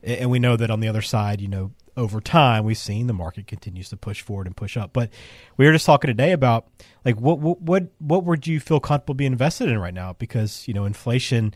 and 0.02 0.30
we 0.30 0.38
know 0.38 0.56
that 0.56 0.70
on 0.70 0.80
the 0.80 0.88
other 0.88 1.02
side, 1.02 1.42
you 1.42 1.48
know, 1.48 1.70
over 1.96 2.20
time 2.20 2.64
we've 2.64 2.76
seen 2.76 3.06
the 3.06 3.12
market 3.12 3.46
continues 3.46 3.88
to 3.88 3.96
push 3.96 4.22
forward 4.22 4.46
and 4.46 4.56
push 4.56 4.76
up. 4.76 4.92
But 4.92 5.10
we 5.56 5.66
were 5.66 5.72
just 5.72 5.86
talking 5.86 6.08
today 6.08 6.32
about 6.32 6.66
like 7.04 7.20
what 7.20 7.38
what 7.38 7.84
what, 7.98 8.24
would 8.24 8.46
you 8.46 8.60
feel 8.60 8.80
comfortable 8.80 9.14
being 9.14 9.32
invested 9.32 9.68
in 9.68 9.78
right 9.78 9.94
now? 9.94 10.12
Because 10.14 10.66
you 10.68 10.74
know 10.74 10.84
inflation 10.84 11.54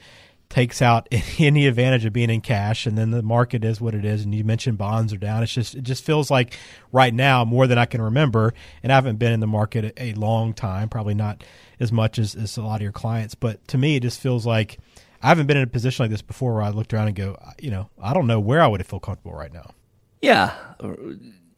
takes 0.48 0.82
out 0.82 1.08
any 1.38 1.66
advantage 1.66 2.04
of 2.04 2.12
being 2.12 2.30
in 2.30 2.40
cash, 2.40 2.86
and 2.86 2.98
then 2.98 3.10
the 3.10 3.22
market 3.22 3.64
is 3.64 3.80
what 3.80 3.94
it 3.94 4.04
is. 4.04 4.24
And 4.24 4.34
you 4.34 4.44
mentioned 4.44 4.78
bonds 4.78 5.12
are 5.12 5.18
down. 5.18 5.42
It's 5.42 5.52
just 5.52 5.74
it 5.74 5.82
just 5.82 6.04
feels 6.04 6.30
like 6.30 6.58
right 6.92 7.14
now 7.14 7.44
more 7.44 7.66
than 7.66 7.78
I 7.78 7.86
can 7.86 8.00
remember, 8.00 8.54
and 8.82 8.92
I 8.92 8.94
haven't 8.94 9.16
been 9.16 9.32
in 9.32 9.40
the 9.40 9.46
market 9.46 9.92
a 9.96 10.14
long 10.14 10.54
time, 10.54 10.88
probably 10.88 11.14
not 11.14 11.44
as 11.78 11.92
much 11.92 12.18
as, 12.18 12.34
as 12.34 12.56
a 12.56 12.62
lot 12.62 12.76
of 12.76 12.82
your 12.82 12.92
clients. 12.92 13.34
But 13.34 13.66
to 13.68 13.78
me, 13.78 13.96
it 13.96 14.00
just 14.02 14.20
feels 14.20 14.46
like. 14.46 14.78
I 15.22 15.28
haven't 15.28 15.48
been 15.48 15.58
in 15.58 15.64
a 15.64 15.66
position 15.66 16.02
like 16.04 16.10
this 16.10 16.22
before 16.22 16.54
where 16.54 16.62
I 16.62 16.70
looked 16.70 16.94
around 16.94 17.08
and 17.08 17.14
go, 17.14 17.38
you 17.60 17.70
know, 17.70 17.90
I 18.00 18.14
don't 18.14 18.26
know 18.26 18.40
where 18.40 18.62
I 18.62 18.66
would 18.66 18.86
feel 18.86 19.00
comfortable 19.00 19.34
right 19.34 19.52
now. 19.52 19.74
Yeah. 20.20 20.54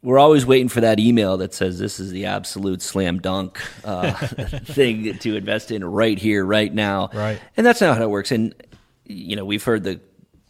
We're 0.01 0.19
always 0.19 0.45
waiting 0.45 0.67
for 0.67 0.81
that 0.81 0.99
email 0.99 1.37
that 1.37 1.53
says 1.53 1.79
this 1.79 1.99
is 1.99 2.11
the 2.11 2.25
absolute 2.25 2.81
slam 2.81 3.19
dunk 3.19 3.61
uh, 3.85 4.11
thing 4.65 5.17
to 5.19 5.37
invest 5.37 5.71
in 5.71 5.83
right 5.85 6.17
here, 6.17 6.45
right 6.45 6.73
now. 6.73 7.09
Right. 7.13 7.39
And 7.55 7.65
that's 7.65 7.79
not 7.79 7.97
how 7.97 8.03
it 8.03 8.09
works. 8.09 8.31
And, 8.31 8.53
you 9.05 9.35
know, 9.35 9.45
we've 9.45 9.63
heard 9.63 9.83
the 9.83 10.01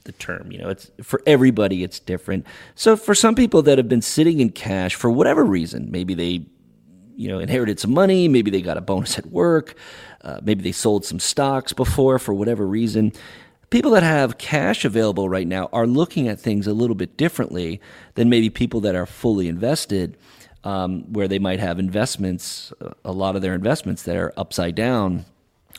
the 0.04 0.12
term. 0.14 0.52
You 0.52 0.60
know, 0.60 0.70
it's 0.70 0.92
for 1.02 1.22
everybody, 1.26 1.84
it's 1.84 2.00
different. 2.00 2.46
So 2.76 2.96
for 2.96 3.16
some 3.16 3.36
people 3.36 3.62
that 3.64 3.78
have 3.78 3.90
been 3.90 4.02
sitting 4.02 4.40
in 4.40 4.50
cash 4.50 4.96
for 4.96 5.10
whatever 5.10 5.44
reason, 5.44 5.92
maybe 5.92 6.14
they, 6.14 6.46
you 7.16 7.30
know, 7.30 7.40
inherited 7.40 7.80
some 7.80 7.94
money, 7.94 8.28
maybe 8.28 8.52
they 8.52 8.62
got 8.62 8.78
a 8.78 8.82
bonus 8.82 9.18
at 9.18 9.26
work, 9.28 9.76
uh, 10.22 10.40
maybe 10.44 10.64
they 10.64 10.72
sold 10.72 11.06
some 11.06 11.20
stocks 11.20 11.74
before 11.74 12.20
for 12.20 12.34
whatever 12.34 12.68
reason. 12.68 13.14
People 13.74 13.90
that 13.94 14.04
have 14.04 14.38
cash 14.38 14.86
available 14.86 15.28
right 15.28 15.48
now 15.48 15.68
are 15.74 15.88
looking 15.88 16.28
at 16.28 16.40
things 16.40 16.68
a 16.68 16.74
little 16.74 16.96
bit 16.96 17.18
differently 17.18 17.82
than 18.14 18.30
maybe 18.30 18.52
people 18.52 18.82
that 18.82 18.94
are 18.94 19.08
fully 19.08 19.48
invested, 19.48 20.16
um, 20.64 21.12
where 21.12 21.28
they 21.28 21.40
might 21.40 21.60
have 21.60 21.80
investments, 21.80 22.72
a 23.04 23.12
lot 23.12 23.36
of 23.36 23.42
their 23.42 23.56
investments 23.56 24.04
that 24.04 24.16
are 24.16 24.32
upside 24.38 24.76
down 24.76 25.26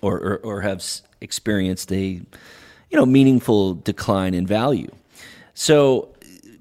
or, 0.03 0.19
or, 0.19 0.37
or 0.39 0.61
have 0.63 0.85
experienced 1.21 1.93
a 1.93 2.21
you 2.91 2.97
know, 2.99 3.07
meaningful 3.07 3.75
decline 3.75 4.35
in 4.35 4.45
value. 4.45 4.91
So 5.55 6.13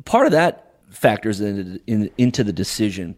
part 0.05 0.27
of 0.27 0.33
that 0.33 0.75
factors 0.91 1.41
in, 1.41 1.79
in, 1.87 2.11
into 2.19 2.43
the 2.43 2.53
decision. 2.53 3.15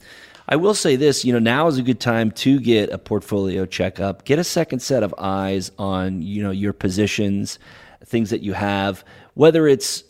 I 0.47 0.55
will 0.55 0.73
say 0.73 0.95
this, 0.95 1.25
you 1.25 1.33
know, 1.33 1.39
now 1.39 1.67
is 1.67 1.77
a 1.77 1.83
good 1.83 1.99
time 1.99 2.31
to 2.31 2.61
get 2.61 2.91
a 2.91 2.97
portfolio 2.97 3.65
checkup, 3.65 4.23
get 4.23 4.39
a 4.39 4.43
second 4.45 4.79
set 4.79 5.03
of 5.03 5.13
eyes 5.17 5.69
on, 5.77 6.21
you 6.21 6.41
know, 6.41 6.51
your 6.51 6.71
positions, 6.71 7.59
things 8.03 8.29
that 8.29 8.41
you 8.41 8.53
have, 8.53 9.03
whether 9.33 9.67
it's 9.67 10.03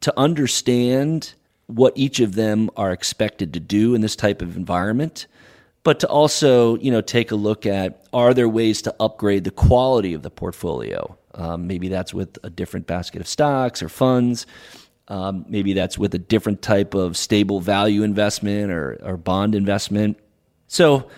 to 0.00 0.18
understand 0.18 1.34
what 1.66 1.92
each 1.96 2.20
of 2.20 2.34
them 2.34 2.70
are 2.76 2.90
expected 2.90 3.54
to 3.54 3.60
do 3.60 3.94
in 3.94 4.00
this 4.00 4.16
type 4.16 4.42
of 4.42 4.56
environment, 4.56 5.26
but 5.82 6.00
to 6.00 6.08
also, 6.08 6.76
you 6.76 6.90
know, 6.90 7.00
take 7.00 7.30
a 7.30 7.36
look 7.36 7.64
at 7.64 8.04
are 8.12 8.34
there 8.34 8.48
ways 8.48 8.82
to 8.82 8.94
upgrade 9.00 9.44
the 9.44 9.50
quality 9.50 10.14
of 10.14 10.22
the 10.22 10.30
portfolio? 10.30 11.16
Um, 11.34 11.66
maybe 11.66 11.88
that's 11.88 12.12
with 12.12 12.38
a 12.42 12.50
different 12.50 12.86
basket 12.86 13.20
of 13.20 13.28
stocks 13.28 13.82
or 13.82 13.88
funds. 13.88 14.46
Um, 15.08 15.44
maybe 15.48 15.72
that's 15.72 15.98
with 15.98 16.14
a 16.14 16.18
different 16.18 16.62
type 16.62 16.94
of 16.94 17.16
stable 17.16 17.60
value 17.60 18.02
investment 18.02 18.70
or, 18.70 18.98
or 19.02 19.16
bond 19.16 19.54
investment. 19.54 20.18
So, 20.66 21.08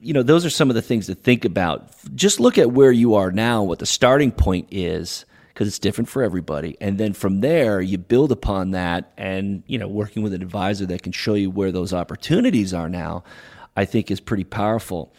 you 0.00 0.12
know, 0.12 0.22
those 0.22 0.44
are 0.44 0.50
some 0.50 0.70
of 0.70 0.76
the 0.76 0.82
things 0.82 1.06
to 1.06 1.14
think 1.14 1.44
about. 1.44 1.90
Just 2.14 2.40
look 2.40 2.58
at 2.58 2.70
where 2.70 2.92
you 2.92 3.14
are 3.14 3.32
now, 3.32 3.62
what 3.62 3.78
the 3.78 3.86
starting 3.86 4.32
point 4.32 4.68
is, 4.70 5.24
because 5.60 5.68
it's 5.68 5.78
different 5.78 6.08
for 6.08 6.22
everybody. 6.22 6.74
And 6.80 6.96
then 6.96 7.12
from 7.12 7.40
there, 7.42 7.82
you 7.82 7.98
build 7.98 8.32
upon 8.32 8.70
that 8.70 9.12
and, 9.18 9.62
you 9.66 9.76
know, 9.76 9.88
working 9.88 10.22
with 10.22 10.32
an 10.32 10.40
advisor 10.40 10.86
that 10.86 11.02
can 11.02 11.12
show 11.12 11.34
you 11.34 11.50
where 11.50 11.70
those 11.70 11.92
opportunities 11.92 12.72
are 12.72 12.88
now, 12.88 13.24
I 13.76 13.84
think 13.84 14.10
is 14.10 14.20
pretty 14.20 14.44
powerful. 14.44 15.12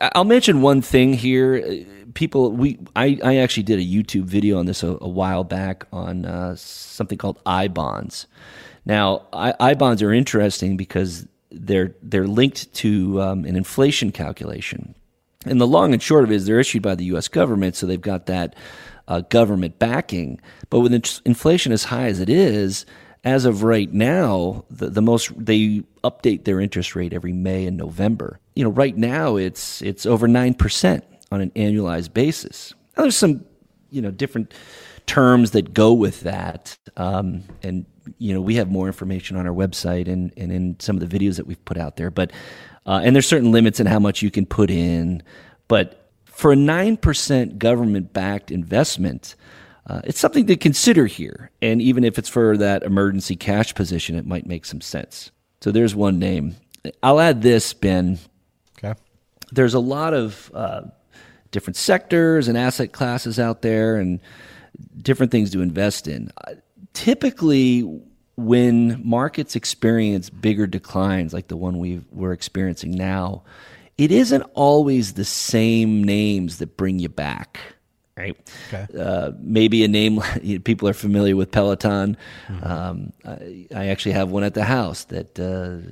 I'll 0.00 0.22
mention 0.22 0.62
one 0.62 0.82
thing 0.82 1.14
here. 1.14 1.84
People, 2.14 2.52
we 2.52 2.78
I, 2.94 3.18
I 3.24 3.38
actually 3.38 3.64
did 3.64 3.80
a 3.80 3.82
YouTube 3.82 4.22
video 4.22 4.60
on 4.60 4.66
this 4.66 4.84
a, 4.84 4.96
a 5.00 5.08
while 5.08 5.42
back 5.42 5.84
on 5.92 6.24
uh, 6.24 6.54
something 6.54 7.18
called 7.18 7.40
I 7.44 7.66
bonds. 7.66 8.28
Now, 8.86 9.26
I, 9.32 9.52
I 9.58 9.74
bonds 9.74 10.00
are 10.00 10.12
interesting 10.12 10.76
because 10.76 11.26
they're 11.50 11.96
they're 12.02 12.28
linked 12.28 12.72
to 12.74 13.20
um, 13.20 13.44
an 13.44 13.56
inflation 13.56 14.12
calculation, 14.12 14.94
and 15.46 15.60
the 15.60 15.66
long 15.66 15.92
and 15.92 16.02
short 16.02 16.24
of 16.24 16.32
it 16.32 16.36
is 16.36 16.46
they're 16.46 16.60
issued 16.60 16.82
by 16.82 16.94
the 16.94 17.04
U.S. 17.06 17.28
government, 17.28 17.76
so 17.76 17.86
they've 17.86 18.00
got 18.00 18.26
that 18.26 18.56
uh, 19.06 19.20
government 19.20 19.78
backing. 19.78 20.40
But 20.70 20.80
with 20.80 20.92
inflation 21.24 21.72
as 21.72 21.84
high 21.84 22.06
as 22.06 22.20
it 22.20 22.28
is, 22.28 22.84
as 23.24 23.44
of 23.44 23.62
right 23.62 23.92
now, 23.92 24.64
the, 24.70 24.90
the 24.90 25.02
most 25.02 25.32
they 25.36 25.82
update 26.04 26.44
their 26.44 26.60
interest 26.60 26.94
rate 26.94 27.12
every 27.12 27.32
May 27.32 27.66
and 27.66 27.76
November. 27.76 28.40
You 28.54 28.64
know, 28.64 28.70
right 28.70 28.96
now 28.96 29.36
it's 29.36 29.82
it's 29.82 30.06
over 30.06 30.28
nine 30.28 30.54
percent 30.54 31.04
on 31.30 31.40
an 31.40 31.50
annualized 31.50 32.12
basis. 32.12 32.74
Now, 32.96 33.04
there's 33.04 33.16
some 33.16 33.44
you 33.90 34.02
know 34.02 34.10
different 34.10 34.54
terms 35.06 35.52
that 35.52 35.72
go 35.72 35.92
with 35.92 36.20
that, 36.20 36.76
um, 36.96 37.44
and 37.62 37.86
you 38.18 38.34
know 38.34 38.40
we 38.40 38.56
have 38.56 38.70
more 38.70 38.86
information 38.86 39.36
on 39.36 39.46
our 39.46 39.54
website 39.54 40.08
and 40.08 40.32
and 40.36 40.52
in 40.52 40.76
some 40.80 41.00
of 41.00 41.08
the 41.08 41.18
videos 41.18 41.36
that 41.36 41.46
we've 41.46 41.64
put 41.64 41.76
out 41.76 41.96
there. 41.96 42.10
But 42.10 42.32
uh, 42.88 43.00
and 43.04 43.14
there's 43.14 43.28
certain 43.28 43.52
limits 43.52 43.78
in 43.78 43.86
how 43.86 44.00
much 44.00 44.20
you 44.20 44.32
can 44.32 44.46
put 44.46 44.68
in, 44.68 45.22
but 45.68 46.10
for 46.24 46.50
a 46.50 46.56
nine 46.56 46.96
percent 46.96 47.60
government 47.60 48.12
backed 48.12 48.50
investment 48.50 49.36
uh, 49.88 50.02
it's 50.04 50.20
something 50.20 50.46
to 50.46 50.56
consider 50.56 51.06
here. 51.06 51.50
And 51.62 51.80
even 51.80 52.04
if 52.04 52.18
it's 52.18 52.28
for 52.28 52.56
that 52.58 52.82
emergency 52.82 53.36
cash 53.36 53.74
position, 53.74 54.16
it 54.16 54.26
might 54.26 54.46
make 54.46 54.64
some 54.66 54.80
sense. 54.80 55.30
So 55.60 55.72
there's 55.72 55.94
one 55.94 56.18
name. 56.18 56.56
I'll 57.02 57.20
add 57.20 57.42
this, 57.42 57.72
Ben. 57.72 58.18
Okay. 58.78 58.98
There's 59.50 59.74
a 59.74 59.80
lot 59.80 60.12
of 60.12 60.50
uh, 60.52 60.82
different 61.52 61.76
sectors 61.76 62.48
and 62.48 62.58
asset 62.58 62.92
classes 62.92 63.38
out 63.38 63.62
there 63.62 63.96
and 63.96 64.20
different 65.00 65.32
things 65.32 65.50
to 65.52 65.62
invest 65.62 66.06
in. 66.06 66.30
Uh, 66.46 66.54
typically, 66.92 67.82
when 68.38 69.02
markets 69.04 69.56
experience 69.56 70.30
bigger 70.30 70.64
declines 70.68 71.34
like 71.34 71.48
the 71.48 71.56
one 71.56 71.78
we 71.78 72.00
we're 72.12 72.32
experiencing 72.32 72.92
now, 72.92 73.42
it 73.98 74.12
isn't 74.12 74.42
always 74.54 75.14
the 75.14 75.24
same 75.24 76.04
names 76.04 76.58
that 76.58 76.76
bring 76.76 77.00
you 77.00 77.08
back 77.08 77.58
right? 78.16 78.36
Okay. 78.66 78.86
Uh, 78.98 79.30
maybe 79.38 79.84
a 79.84 79.88
name 79.88 80.20
people 80.64 80.88
are 80.88 80.92
familiar 80.92 81.36
with 81.36 81.52
Peloton. 81.52 82.16
Mm-hmm. 82.48 82.66
Um, 82.66 83.12
I, 83.24 83.66
I, 83.72 83.86
actually 83.86 84.10
have 84.10 84.32
one 84.32 84.42
at 84.42 84.54
the 84.54 84.64
house 84.64 85.04
that 85.04 85.38
uh, 85.38 85.88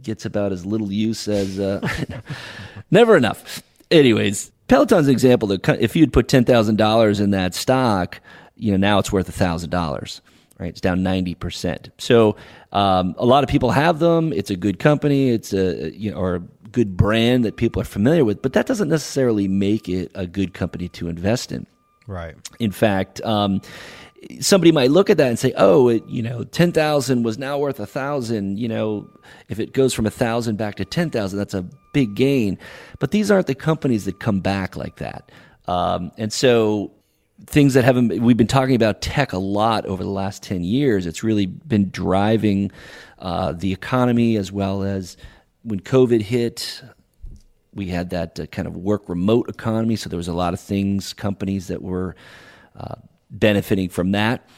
gets 0.00 0.24
about 0.24 0.50
as 0.50 0.64
little 0.64 0.90
use 0.90 1.28
as 1.28 1.60
uh, 1.60 1.86
never 2.90 3.18
enough. 3.18 3.62
Anyways, 3.90 4.50
Peloton's 4.66 5.08
an 5.08 5.12
example 5.12 5.48
that 5.48 5.68
if 5.78 5.94
you'd 5.94 6.12
put 6.12 6.28
ten 6.28 6.46
thousand 6.46 6.76
dollars 6.76 7.20
in 7.20 7.32
that 7.32 7.54
stock, 7.54 8.18
you 8.56 8.70
know 8.70 8.78
now 8.78 8.98
it's 8.98 9.12
worth 9.12 9.28
a 9.28 9.32
thousand 9.32 9.68
dollars. 9.68 10.22
Right, 10.58 10.70
it's 10.70 10.80
down 10.80 11.02
ninety 11.02 11.34
percent. 11.34 11.90
So 11.98 12.36
um, 12.72 13.14
a 13.18 13.26
lot 13.26 13.44
of 13.44 13.50
people 13.50 13.70
have 13.72 13.98
them. 13.98 14.32
It's 14.32 14.50
a 14.50 14.56
good 14.56 14.78
company. 14.78 15.30
It's 15.30 15.52
a 15.52 15.94
you 15.94 16.10
know, 16.10 16.16
or 16.16 16.42
good 16.72 16.96
brand 16.96 17.44
that 17.44 17.56
people 17.56 17.80
are 17.80 17.86
familiar 17.86 18.24
with, 18.24 18.42
but 18.42 18.54
that 18.54 18.66
doesn't 18.66 18.88
necessarily 18.88 19.48
make 19.48 19.88
it 19.88 20.10
a 20.14 20.26
good 20.26 20.54
company 20.54 20.88
to 20.88 21.08
invest 21.08 21.52
in. 21.52 21.66
Right. 22.06 22.34
In 22.58 22.70
fact, 22.70 23.20
um, 23.22 23.60
somebody 24.40 24.72
might 24.72 24.90
look 24.90 25.10
at 25.10 25.16
that 25.18 25.28
and 25.28 25.38
say, 25.38 25.52
"Oh, 25.56 25.88
it, 25.88 26.06
you 26.06 26.22
know, 26.22 26.44
ten 26.44 26.72
thousand 26.72 27.22
was 27.22 27.38
now 27.38 27.58
worth 27.58 27.80
a 27.80 27.86
thousand. 27.86 28.58
You 28.58 28.68
know, 28.68 29.10
if 29.48 29.58
it 29.58 29.72
goes 29.72 29.92
from 29.94 30.06
a 30.06 30.10
thousand 30.10 30.56
back 30.56 30.76
to 30.76 30.84
ten 30.84 31.10
thousand, 31.10 31.38
that's 31.38 31.54
a 31.54 31.68
big 31.92 32.14
gain." 32.14 32.58
But 32.98 33.10
these 33.10 33.30
aren't 33.30 33.46
the 33.46 33.54
companies 33.54 34.04
that 34.04 34.20
come 34.20 34.40
back 34.40 34.76
like 34.76 34.96
that. 34.96 35.30
Um, 35.66 36.12
and 36.16 36.32
so, 36.32 36.92
things 37.44 37.74
that 37.74 37.84
haven't 37.84 38.20
we've 38.22 38.36
been 38.36 38.46
talking 38.46 38.74
about 38.74 39.02
tech 39.02 39.32
a 39.32 39.38
lot 39.38 39.84
over 39.86 40.02
the 40.02 40.10
last 40.10 40.42
ten 40.42 40.64
years. 40.64 41.06
It's 41.06 41.22
really 41.22 41.46
been 41.46 41.90
driving 41.90 42.72
uh, 43.18 43.52
the 43.52 43.72
economy 43.72 44.36
as 44.36 44.50
well 44.50 44.82
as 44.82 45.16
when 45.62 45.80
COVID 45.80 46.22
hit, 46.22 46.82
we 47.74 47.88
had 47.88 48.10
that 48.10 48.40
uh, 48.40 48.46
kind 48.46 48.66
of 48.66 48.76
work 48.76 49.08
remote 49.08 49.48
economy. 49.48 49.96
So 49.96 50.08
there 50.08 50.16
was 50.16 50.28
a 50.28 50.32
lot 50.32 50.54
of 50.54 50.60
things, 50.60 51.12
companies 51.12 51.66
that 51.66 51.82
were 51.82 52.16
uh, 52.76 52.94
benefiting 53.30 53.88
from 53.88 54.12
that. 54.12 54.48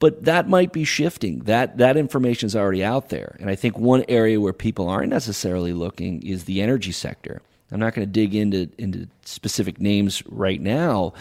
But 0.00 0.24
that 0.24 0.48
might 0.48 0.72
be 0.72 0.84
shifting. 0.84 1.40
That 1.40 1.78
that 1.78 1.96
information 1.96 2.46
is 2.46 2.56
already 2.56 2.84
out 2.84 3.08
there, 3.08 3.36
and 3.38 3.48
I 3.48 3.54
think 3.54 3.78
one 3.78 4.04
area 4.08 4.40
where 4.40 4.52
people 4.52 4.88
aren't 4.88 5.10
necessarily 5.10 5.72
looking 5.72 6.22
is 6.22 6.44
the 6.44 6.60
energy 6.60 6.92
sector. 6.92 7.40
I'm 7.70 7.80
not 7.80 7.94
going 7.94 8.06
to 8.06 8.12
dig 8.12 8.34
into 8.34 8.68
into 8.76 9.08
specific 9.24 9.80
names 9.80 10.22
right 10.26 10.60
now, 10.60 11.14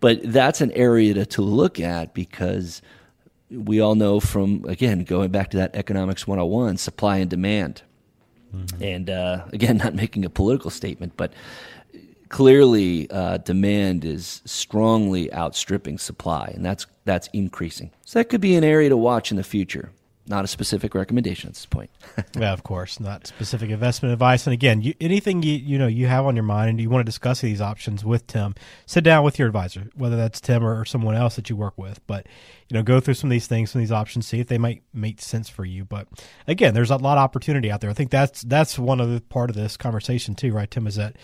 but 0.00 0.20
that's 0.24 0.60
an 0.60 0.72
area 0.72 1.14
to, 1.14 1.26
to 1.26 1.42
look 1.42 1.80
at 1.80 2.14
because 2.14 2.82
we 3.50 3.80
all 3.80 3.94
know 3.94 4.20
from 4.20 4.64
again 4.68 5.04
going 5.04 5.30
back 5.30 5.50
to 5.50 5.56
that 5.56 5.74
economics 5.74 6.26
101 6.26 6.76
supply 6.76 7.16
and 7.16 7.30
demand 7.30 7.82
Mm-hmm. 8.54 8.82
And 8.82 9.10
uh, 9.10 9.44
again, 9.52 9.76
not 9.78 9.94
making 9.94 10.24
a 10.24 10.30
political 10.30 10.70
statement, 10.70 11.14
but 11.16 11.32
clearly 12.28 13.10
uh, 13.10 13.38
demand 13.38 14.04
is 14.04 14.42
strongly 14.44 15.32
outstripping 15.32 15.98
supply, 15.98 16.52
and 16.54 16.64
that's 16.64 16.86
that's 17.04 17.28
increasing. 17.32 17.90
So 18.04 18.18
that 18.18 18.26
could 18.26 18.40
be 18.40 18.54
an 18.56 18.64
area 18.64 18.88
to 18.88 18.96
watch 18.96 19.30
in 19.30 19.36
the 19.36 19.44
future. 19.44 19.90
Not 20.28 20.44
a 20.44 20.48
specific 20.48 20.94
recommendation 20.94 21.48
at 21.48 21.54
this 21.54 21.66
point. 21.66 21.90
yeah, 22.38 22.52
of 22.52 22.62
course, 22.62 23.00
not 23.00 23.26
specific 23.26 23.70
investment 23.70 24.12
advice. 24.12 24.46
And 24.46 24.52
again, 24.52 24.82
you, 24.82 24.94
anything 25.00 25.42
you 25.42 25.54
you 25.54 25.78
know 25.78 25.86
you 25.86 26.06
have 26.06 26.26
on 26.26 26.36
your 26.36 26.44
mind 26.44 26.70
and 26.70 26.80
you 26.80 26.90
want 26.90 27.00
to 27.00 27.08
discuss 27.08 27.40
these 27.40 27.60
options 27.60 28.04
with 28.04 28.26
Tim, 28.26 28.54
sit 28.86 29.04
down 29.04 29.24
with 29.24 29.38
your 29.38 29.48
advisor, 29.48 29.88
whether 29.94 30.16
that's 30.16 30.40
Tim 30.40 30.64
or, 30.64 30.80
or 30.80 30.84
someone 30.84 31.14
else 31.14 31.36
that 31.36 31.48
you 31.48 31.56
work 31.56 31.78
with. 31.78 32.06
But 32.06 32.26
you 32.68 32.74
know, 32.74 32.82
go 32.82 33.00
through 33.00 33.14
some 33.14 33.28
of 33.28 33.32
these 33.32 33.46
things, 33.46 33.70
some 33.70 33.80
of 33.80 33.82
these 33.84 33.92
options, 33.92 34.26
see 34.26 34.40
if 34.40 34.48
they 34.48 34.58
might 34.58 34.82
make 34.92 35.20
sense 35.20 35.48
for 35.48 35.64
you. 35.64 35.84
But 35.84 36.08
again, 36.46 36.74
there's 36.74 36.90
a 36.90 36.96
lot 36.96 37.18
of 37.18 37.22
opportunity 37.22 37.70
out 37.70 37.80
there. 37.80 37.90
I 37.90 37.94
think 37.94 38.10
that's 38.10 38.42
that's 38.42 38.78
one 38.78 39.00
of 39.00 39.10
the 39.10 39.20
part 39.20 39.50
of 39.50 39.56
this 39.56 39.76
conversation 39.76 40.34
too, 40.34 40.52
right, 40.52 40.70
Tim? 40.70 40.86
Is 40.86 40.96
that 40.96 41.16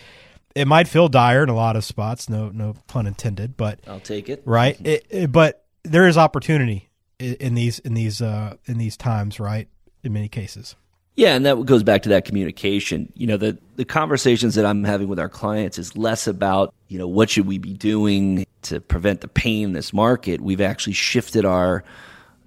it 0.55 0.67
might 0.67 0.87
feel 0.87 1.09
dire 1.09 1.43
in 1.43 1.49
a 1.49 1.55
lot 1.55 1.75
of 1.75 1.83
spots, 1.83 2.29
no 2.29 2.49
no 2.49 2.75
pun 2.87 3.05
intended, 3.05 3.57
but 3.57 3.79
I'll 3.87 3.99
take 3.99 4.29
it. 4.29 4.41
Right, 4.45 4.79
it, 4.85 5.05
it, 5.09 5.31
but 5.31 5.65
there 5.83 6.07
is 6.07 6.17
opportunity 6.17 6.89
in 7.19 7.55
these 7.55 7.79
in 7.79 7.93
these 7.93 8.21
uh, 8.21 8.55
in 8.65 8.77
these 8.77 8.97
times, 8.97 9.39
right? 9.39 9.67
In 10.03 10.13
many 10.13 10.27
cases. 10.27 10.75
Yeah, 11.15 11.35
and 11.35 11.45
that 11.45 11.65
goes 11.65 11.81
back 11.81 12.01
to 12.03 12.09
that 12.09 12.25
communication. 12.25 13.11
You 13.15 13.27
know, 13.27 13.37
the 13.37 13.57
the 13.77 13.85
conversations 13.85 14.55
that 14.55 14.65
I'm 14.65 14.83
having 14.83 15.07
with 15.07 15.19
our 15.19 15.29
clients 15.29 15.79
is 15.79 15.95
less 15.95 16.27
about, 16.27 16.73
you 16.89 16.99
know, 16.99 17.07
what 17.07 17.29
should 17.29 17.47
we 17.47 17.57
be 17.57 17.73
doing 17.73 18.45
to 18.63 18.81
prevent 18.81 19.21
the 19.21 19.27
pain 19.27 19.65
in 19.65 19.73
this 19.73 19.93
market. 19.93 20.41
We've 20.41 20.61
actually 20.61 20.93
shifted 20.93 21.45
our 21.45 21.83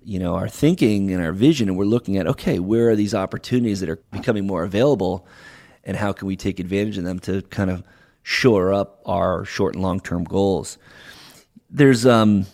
you 0.05 0.19
know, 0.19 0.37
our 0.37 0.49
thinking 0.49 1.13
and 1.13 1.23
our 1.23 1.33
vision 1.33 1.69
and 1.69 1.77
we're 1.77 1.85
looking 1.85 2.17
at 2.17 2.27
okay, 2.27 2.59
where 2.59 2.89
are 2.89 2.97
these 2.97 3.15
opportunities 3.15 3.81
that 3.81 3.91
are 3.91 4.01
becoming 4.11 4.47
more 4.47 4.65
available 4.65 5.27
and 5.85 5.97
how 5.97 6.13
can 6.13 6.27
we 6.27 6.37
take 6.37 6.59
advantage 6.59 6.97
of 6.97 7.05
them 7.05 7.19
to 7.19 7.43
kind 7.43 7.71
of 7.71 7.83
shore 8.23 8.73
up 8.73 9.01
our 9.05 9.45
short 9.45 9.75
and 9.75 9.83
long-term 9.83 10.25
goals. 10.25 10.79
There's 11.71 12.07
um 12.07 12.47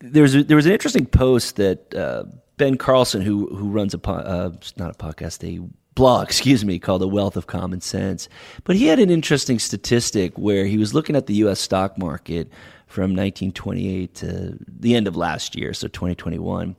there's 0.00 0.34
a, 0.34 0.44
there 0.44 0.56
was 0.56 0.66
an 0.66 0.72
interesting 0.72 1.06
post 1.06 1.56
that 1.56 1.94
uh, 1.94 2.24
Ben 2.56 2.76
Carlson, 2.76 3.22
who 3.22 3.54
who 3.54 3.68
runs 3.68 3.94
a 3.94 3.98
po- 3.98 4.14
uh, 4.14 4.52
not 4.76 4.90
a 4.90 4.98
podcast, 4.98 5.44
a 5.44 5.66
blog, 5.94 6.26
excuse 6.28 6.64
me, 6.64 6.78
called 6.78 7.02
The 7.02 7.08
Wealth 7.08 7.36
of 7.36 7.46
Common 7.46 7.80
Sense. 7.80 8.28
But 8.64 8.76
he 8.76 8.86
had 8.86 8.98
an 8.98 9.10
interesting 9.10 9.58
statistic 9.58 10.36
where 10.38 10.64
he 10.64 10.78
was 10.78 10.94
looking 10.94 11.16
at 11.16 11.26
the 11.26 11.34
U.S. 11.34 11.60
stock 11.60 11.98
market 11.98 12.48
from 12.86 13.10
1928 13.10 14.14
to 14.16 14.58
the 14.66 14.96
end 14.96 15.06
of 15.06 15.16
last 15.16 15.54
year, 15.54 15.72
so 15.72 15.86
2021. 15.86 16.74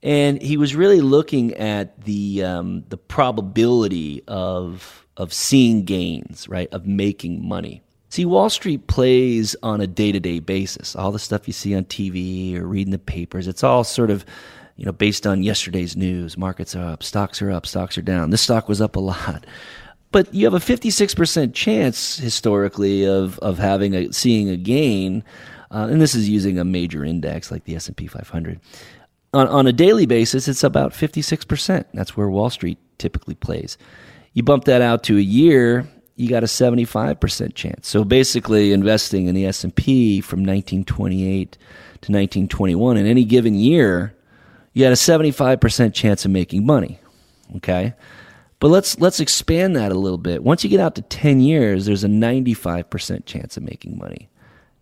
And 0.00 0.40
he 0.40 0.56
was 0.56 0.76
really 0.76 1.00
looking 1.00 1.54
at 1.54 2.04
the 2.04 2.44
um, 2.44 2.84
the 2.88 2.98
probability 2.98 4.22
of 4.28 5.06
of 5.16 5.32
seeing 5.32 5.84
gains, 5.84 6.48
right, 6.48 6.68
of 6.72 6.86
making 6.86 7.46
money. 7.46 7.82
See, 8.10 8.24
Wall 8.24 8.48
Street 8.48 8.86
plays 8.86 9.54
on 9.62 9.80
a 9.80 9.86
day 9.86 10.12
to 10.12 10.20
day 10.20 10.40
basis. 10.40 10.96
All 10.96 11.12
the 11.12 11.18
stuff 11.18 11.46
you 11.46 11.52
see 11.52 11.74
on 11.74 11.84
TV 11.84 12.56
or 12.56 12.66
reading 12.66 12.92
the 12.92 12.98
papers, 12.98 13.46
it's 13.48 13.62
all 13.62 13.84
sort 13.84 14.10
of 14.10 14.24
you 14.78 14.84
know, 14.84 14.92
based 14.92 15.26
on 15.26 15.42
yesterday's 15.42 15.96
news, 15.96 16.38
markets 16.38 16.76
are 16.76 16.92
up, 16.92 17.02
stocks 17.02 17.42
are 17.42 17.50
up, 17.50 17.66
stocks 17.66 17.98
are 17.98 18.02
down. 18.02 18.30
This 18.30 18.42
stock 18.42 18.68
was 18.68 18.80
up 18.80 18.94
a 18.94 19.00
lot. 19.00 19.44
But 20.12 20.32
you 20.32 20.44
have 20.46 20.54
a 20.54 20.58
56% 20.58 21.52
chance 21.52 22.16
historically 22.16 23.04
of, 23.04 23.40
of 23.40 23.58
having 23.58 23.94
a, 23.94 24.12
seeing 24.12 24.48
a 24.48 24.56
gain. 24.56 25.24
Uh, 25.72 25.88
and 25.90 26.00
this 26.00 26.14
is 26.14 26.28
using 26.28 26.60
a 26.60 26.64
major 26.64 27.04
index 27.04 27.50
like 27.50 27.64
the 27.64 27.74
S&P 27.74 28.06
500. 28.06 28.60
On, 29.34 29.48
on 29.48 29.66
a 29.66 29.72
daily 29.72 30.06
basis, 30.06 30.46
it's 30.46 30.62
about 30.62 30.92
56%. 30.92 31.84
That's 31.92 32.16
where 32.16 32.30
Wall 32.30 32.48
Street 32.48 32.78
typically 32.98 33.34
plays. 33.34 33.76
You 34.32 34.44
bump 34.44 34.64
that 34.64 34.80
out 34.80 35.02
to 35.04 35.18
a 35.18 35.20
year, 35.20 35.88
you 36.18 36.28
got 36.28 36.42
a 36.42 36.46
75% 36.46 37.54
chance. 37.54 37.88
So 37.88 38.04
basically 38.04 38.72
investing 38.72 39.26
in 39.26 39.34
the 39.34 39.46
S&P 39.46 40.20
from 40.20 40.40
1928 40.40 41.52
to 41.52 42.12
1921 42.12 42.96
in 42.96 43.06
any 43.06 43.24
given 43.24 43.54
year 43.54 44.14
you 44.78 44.84
had 44.84 44.92
a 44.92 44.96
75% 44.96 45.92
chance 45.92 46.24
of 46.24 46.30
making 46.30 46.64
money. 46.64 47.00
Okay? 47.56 47.94
But 48.60 48.68
let's 48.68 48.98
let's 49.00 49.20
expand 49.20 49.76
that 49.76 49.92
a 49.92 49.96
little 49.96 50.18
bit. 50.18 50.42
Once 50.42 50.64
you 50.64 50.70
get 50.70 50.80
out 50.80 50.94
to 50.96 51.02
10 51.02 51.40
years, 51.40 51.86
there's 51.86 52.04
a 52.04 52.08
95% 52.08 53.24
chance 53.24 53.56
of 53.56 53.62
making 53.62 53.98
money. 53.98 54.28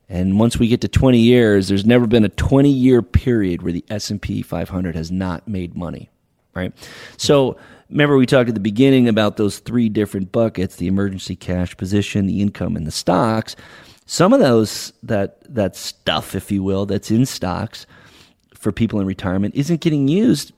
And 0.08 0.38
once 0.38 0.58
we 0.58 0.68
get 0.68 0.82
to 0.82 0.88
20 0.88 1.18
years, 1.18 1.68
there's 1.68 1.84
never 1.84 2.06
been 2.06 2.24
a 2.24 2.28
20 2.28 2.70
year 2.70 3.02
period 3.02 3.62
where 3.62 3.72
the 3.72 3.84
S&P 3.90 4.42
500 4.42 4.94
has 4.94 5.10
not 5.10 5.48
made 5.48 5.74
money, 5.74 6.10
right? 6.54 6.72
So, 7.16 7.56
remember 7.90 8.16
we 8.16 8.26
talked 8.26 8.48
at 8.48 8.54
the 8.54 8.60
beginning 8.60 9.08
about 9.08 9.36
those 9.36 9.58
three 9.58 9.88
different 9.88 10.32
buckets, 10.32 10.76
the 10.76 10.86
emergency 10.86 11.36
cash 11.36 11.76
position, 11.76 12.26
the 12.26 12.40
income 12.40 12.76
and 12.76 12.86
the 12.86 12.92
stocks. 12.92 13.56
Some 14.06 14.32
of 14.32 14.40
those 14.40 14.92
that 15.02 15.42
that 15.54 15.76
stuff 15.76 16.34
if 16.34 16.50
you 16.50 16.62
will 16.62 16.86
that's 16.86 17.10
in 17.10 17.26
stocks 17.26 17.86
for 18.54 18.72
people 18.72 19.00
in 19.00 19.06
retirement 19.06 19.54
isn't 19.54 19.80
getting 19.80 20.08
used 20.08 20.52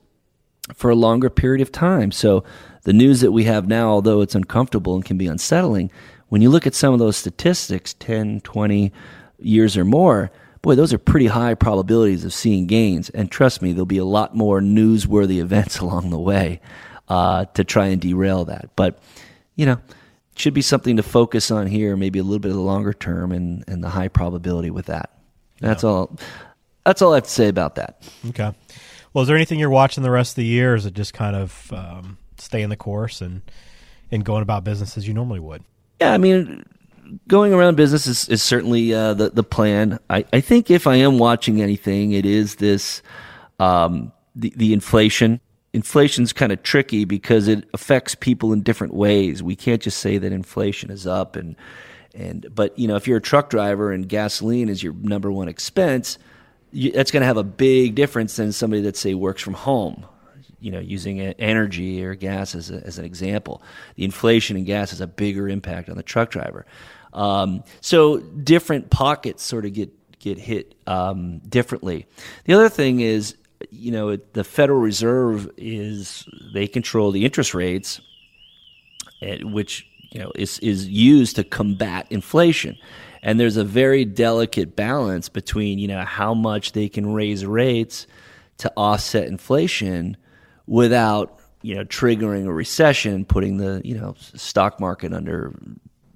for 0.73 0.89
a 0.89 0.95
longer 0.95 1.29
period 1.29 1.61
of 1.61 1.71
time. 1.71 2.11
So 2.11 2.43
the 2.83 2.93
news 2.93 3.21
that 3.21 3.31
we 3.31 3.43
have 3.45 3.67
now, 3.67 3.89
although 3.89 4.21
it's 4.21 4.35
uncomfortable 4.35 4.95
and 4.95 5.03
can 5.03 5.17
be 5.17 5.27
unsettling, 5.27 5.91
when 6.29 6.41
you 6.41 6.49
look 6.49 6.67
at 6.67 6.75
some 6.75 6.93
of 6.93 6.99
those 6.99 7.17
statistics, 7.17 7.95
10, 7.95 8.41
20 8.41 8.91
years 9.39 9.75
or 9.75 9.83
more, 9.83 10.31
boy, 10.61 10.75
those 10.75 10.93
are 10.93 10.99
pretty 10.99 11.27
high 11.27 11.55
probabilities 11.55 12.23
of 12.23 12.33
seeing 12.33 12.67
gains. 12.67 13.09
And 13.09 13.31
trust 13.31 13.61
me, 13.61 13.71
there'll 13.73 13.85
be 13.85 13.97
a 13.97 14.05
lot 14.05 14.35
more 14.35 14.61
newsworthy 14.61 15.37
events 15.41 15.79
along 15.79 16.11
the 16.11 16.19
way 16.19 16.61
uh, 17.09 17.45
to 17.45 17.63
try 17.63 17.87
and 17.87 18.01
derail 18.01 18.45
that. 18.45 18.69
But, 18.75 18.99
you 19.55 19.65
know, 19.65 19.79
should 20.35 20.53
be 20.53 20.61
something 20.61 20.97
to 20.97 21.03
focus 21.03 21.51
on 21.51 21.67
here, 21.67 21.97
maybe 21.97 22.19
a 22.19 22.23
little 22.23 22.39
bit 22.39 22.51
of 22.51 22.57
the 22.57 22.63
longer 22.63 22.93
term 22.93 23.31
and, 23.31 23.63
and 23.67 23.83
the 23.83 23.89
high 23.89 24.07
probability 24.07 24.69
with 24.69 24.85
that. 24.85 25.11
That's 25.59 25.83
yeah. 25.83 25.89
all. 25.89 26.17
That's 26.85 27.01
all 27.01 27.11
I 27.11 27.15
have 27.15 27.25
to 27.25 27.29
say 27.29 27.49
about 27.49 27.75
that. 27.75 28.01
Okay. 28.29 28.53
Well, 29.13 29.23
is 29.23 29.27
there 29.27 29.35
anything 29.35 29.59
you're 29.59 29.69
watching 29.69 30.03
the 30.03 30.11
rest 30.11 30.31
of 30.31 30.35
the 30.37 30.45
year? 30.45 30.73
Or 30.73 30.75
is 30.75 30.85
it 30.85 30.93
just 30.93 31.13
kind 31.13 31.35
of 31.35 31.73
um, 31.73 32.17
staying 32.37 32.69
the 32.69 32.77
course 32.77 33.21
and 33.21 33.41
and 34.11 34.23
going 34.23 34.41
about 34.41 34.63
business 34.63 34.97
as 34.97 35.07
you 35.07 35.13
normally 35.13 35.39
would? 35.39 35.63
Yeah, 35.99 36.13
I 36.13 36.17
mean, 36.17 36.63
going 37.27 37.53
around 37.53 37.75
business 37.75 38.07
is, 38.07 38.29
is 38.29 38.41
certainly 38.41 38.93
uh, 38.93 39.13
the 39.13 39.29
the 39.31 39.43
plan. 39.43 39.99
I, 40.09 40.25
I 40.31 40.41
think 40.41 40.71
if 40.71 40.87
I 40.87 40.95
am 40.95 41.19
watching 41.19 41.61
anything, 41.61 42.13
it 42.13 42.25
is 42.25 42.55
this 42.55 43.01
um, 43.59 44.13
the 44.35 44.53
the 44.55 44.73
inflation. 44.73 45.41
Inflation's 45.73 46.33
kind 46.33 46.51
of 46.51 46.63
tricky 46.63 47.05
because 47.05 47.47
it 47.47 47.67
affects 47.73 48.15
people 48.15 48.53
in 48.53 48.61
different 48.61 48.93
ways. 48.93 49.43
We 49.43 49.55
can't 49.55 49.81
just 49.81 49.99
say 49.99 50.17
that 50.17 50.31
inflation 50.31 50.89
is 50.89 51.05
up 51.05 51.35
and 51.35 51.55
and 52.15 52.47
but 52.55 52.77
you 52.77 52.87
know 52.87 52.95
if 52.95 53.07
you're 53.07 53.17
a 53.17 53.21
truck 53.21 53.51
driver 53.51 53.91
and 53.91 54.09
gasoline 54.09 54.67
is 54.67 54.81
your 54.81 54.93
number 54.93 55.31
one 55.31 55.47
expense 55.47 56.17
you, 56.71 56.91
that's 56.91 57.11
going 57.11 57.21
to 57.21 57.27
have 57.27 57.37
a 57.37 57.43
big 57.43 57.93
difference 57.93 58.35
than 58.35 58.51
somebody 58.51 58.81
that 58.81 58.97
say 58.97 59.13
works 59.13 59.43
from 59.43 59.53
home 59.53 60.05
you 60.59 60.71
know 60.71 60.79
using 60.79 61.19
energy 61.19 62.03
or 62.03 62.15
gas 62.15 62.55
as, 62.55 62.71
a, 62.71 62.85
as 62.85 62.97
an 62.99 63.05
example. 63.05 63.61
The 63.95 64.03
inflation 64.03 64.57
in 64.57 64.65
gas 64.65 64.91
has 64.91 65.01
a 65.01 65.07
bigger 65.07 65.47
impact 65.47 65.89
on 65.89 65.97
the 65.97 66.03
truck 66.03 66.31
driver. 66.31 66.65
Um, 67.13 67.63
so 67.81 68.19
different 68.19 68.89
pockets 68.89 69.43
sort 69.43 69.65
of 69.65 69.73
get 69.73 69.91
get 70.19 70.37
hit 70.37 70.75
um, 70.85 71.39
differently. 71.39 72.05
The 72.45 72.53
other 72.53 72.69
thing 72.69 72.99
is 72.99 73.35
you 73.69 73.91
know 73.91 74.15
the 74.15 74.43
federal 74.43 74.79
reserve 74.79 75.49
is 75.57 76.25
they 76.53 76.67
control 76.67 77.11
the 77.11 77.25
interest 77.25 77.53
rates 77.53 77.99
eh, 79.21 79.39
which 79.43 79.85
you 80.11 80.19
know 80.19 80.31
is 80.35 80.59
is 80.59 80.87
used 80.87 81.35
to 81.35 81.43
combat 81.43 82.07
inflation. 82.09 82.77
And 83.21 83.37
there's 83.37 83.57
a 83.57 83.65
very 83.65 84.05
delicate 84.05 84.75
balance 84.75 85.29
between 85.29 85.79
you 85.79 85.87
know 85.87 86.03
how 86.03 86.33
much 86.33 86.71
they 86.71 86.89
can 86.89 87.13
raise 87.13 87.45
rates 87.45 88.07
to 88.59 88.71
offset 88.75 89.27
inflation 89.27 90.17
without 90.67 91.39
you 91.61 91.75
know 91.75 91.83
triggering 91.85 92.45
a 92.47 92.53
recession 92.53 93.25
putting 93.25 93.57
the 93.57 93.81
you 93.83 93.95
know 93.97 94.15
stock 94.35 94.79
market 94.79 95.13
under 95.13 95.53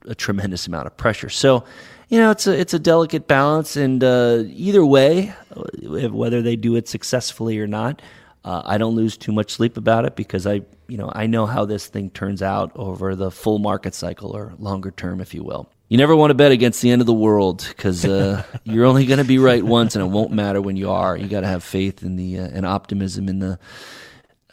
a 0.05 0.15
tremendous 0.15 0.67
amount 0.67 0.87
of 0.87 0.95
pressure 0.97 1.29
so 1.29 1.63
you 2.09 2.19
know 2.19 2.31
it's 2.31 2.47
a 2.47 2.59
it's 2.59 2.73
a 2.73 2.79
delicate 2.79 3.27
balance 3.27 3.75
and 3.75 4.03
uh, 4.03 4.43
either 4.47 4.85
way 4.85 5.33
whether 5.81 6.41
they 6.41 6.55
do 6.55 6.75
it 6.75 6.87
successfully 6.87 7.59
or 7.59 7.67
not 7.67 8.01
uh, 8.45 8.61
I 8.65 8.77
don't 8.77 8.95
lose 8.95 9.15
too 9.15 9.31
much 9.31 9.51
sleep 9.51 9.77
about 9.77 10.05
it 10.05 10.15
because 10.15 10.45
I 10.45 10.61
you 10.87 10.97
know 10.97 11.11
I 11.13 11.27
know 11.27 11.45
how 11.45 11.65
this 11.65 11.87
thing 11.87 12.09
turns 12.09 12.41
out 12.41 12.71
over 12.75 13.15
the 13.15 13.31
full 13.31 13.59
market 13.59 13.93
cycle 13.93 14.35
or 14.35 14.53
longer 14.59 14.91
term 14.91 15.21
if 15.21 15.33
you 15.33 15.43
will 15.43 15.69
you 15.93 15.97
never 15.97 16.15
want 16.15 16.31
to 16.31 16.33
bet 16.33 16.51
against 16.51 16.81
the 16.81 16.89
end 16.89 17.03
of 17.03 17.05
the 17.05 17.13
world 17.13 17.65
because 17.67 18.03
uh, 18.03 18.43
you're 18.63 18.85
only 18.85 19.05
going 19.05 19.19
to 19.19 19.23
be 19.23 19.37
right 19.37 19.63
once, 19.63 19.95
and 19.95 20.03
it 20.03 20.07
won't 20.07 20.31
matter 20.31 20.59
when 20.59 20.75
you 20.75 20.89
are. 20.89 21.15
You 21.15 21.27
got 21.27 21.41
to 21.41 21.47
have 21.47 21.63
faith 21.63 22.01
in 22.01 22.15
the 22.15 22.39
uh, 22.39 22.49
and 22.51 22.65
optimism 22.65 23.29
in 23.29 23.37
the 23.37 23.59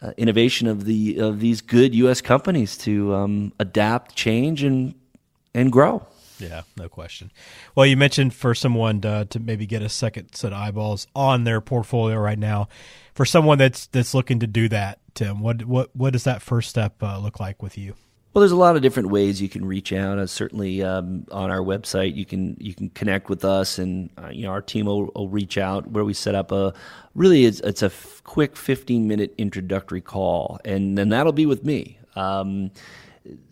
uh, 0.03 0.11
innovation 0.17 0.67
of 0.67 0.85
the 0.85 1.17
of 1.17 1.39
these 1.39 1.61
good 1.61 1.95
U.S. 1.95 2.21
companies 2.21 2.77
to 2.79 3.15
um, 3.15 3.53
adapt, 3.59 4.13
change, 4.13 4.61
and 4.61 4.93
and 5.53 5.71
grow. 5.71 6.05
Yeah, 6.39 6.61
no 6.75 6.89
question. 6.89 7.31
Well, 7.75 7.85
you 7.85 7.95
mentioned 7.95 8.33
for 8.33 8.55
someone 8.55 9.01
to, 9.01 9.27
to, 9.29 9.39
maybe 9.39 9.67
get 9.67 9.83
a 9.83 9.89
second 9.89 10.33
set 10.33 10.53
of 10.53 10.59
eyeballs 10.59 11.05
on 11.15 11.43
their 11.43 11.61
portfolio 11.61 12.17
right 12.17 12.39
now. 12.39 12.67
For 13.13 13.25
someone 13.25 13.59
that's 13.59 13.85
that's 13.87 14.13
looking 14.13 14.39
to 14.39 14.47
do 14.47 14.67
that, 14.69 14.99
Tim, 15.13 15.41
what 15.41 15.65
what 15.65 15.95
what 15.95 16.13
does 16.13 16.23
that 16.23 16.41
first 16.41 16.69
step 16.69 17.03
uh, 17.03 17.19
look 17.19 17.39
like 17.39 17.61
with 17.61 17.77
you? 17.77 17.93
Well, 18.33 18.39
there's 18.39 18.53
a 18.53 18.57
lot 18.57 18.77
of 18.77 18.81
different 18.81 19.09
ways 19.09 19.41
you 19.41 19.49
can 19.49 19.65
reach 19.65 19.91
out. 19.91 20.17
Uh, 20.17 20.25
certainly, 20.25 20.81
um, 20.81 21.27
on 21.33 21.51
our 21.51 21.59
website, 21.59 22.15
you 22.15 22.25
can 22.25 22.55
you 22.59 22.73
can 22.73 22.89
connect 22.89 23.29
with 23.29 23.43
us, 23.43 23.77
and 23.77 24.09
uh, 24.17 24.29
you 24.29 24.43
know 24.43 24.51
our 24.51 24.61
team 24.61 24.85
will, 24.85 25.11
will, 25.13 25.27
reach 25.27 25.57
out. 25.57 25.87
Where 25.87 26.05
we 26.05 26.13
set 26.13 26.33
up 26.33 26.53
a 26.53 26.73
really 27.13 27.43
it's, 27.43 27.59
it's 27.59 27.83
a 27.83 27.87
f- 27.87 28.21
quick 28.23 28.55
15 28.55 29.05
minute 29.05 29.35
introductory 29.37 29.99
call, 29.99 30.59
and 30.63 30.97
then 30.97 31.09
that'll 31.09 31.33
be 31.33 31.45
with 31.45 31.65
me 31.65 31.97
um, 32.15 32.71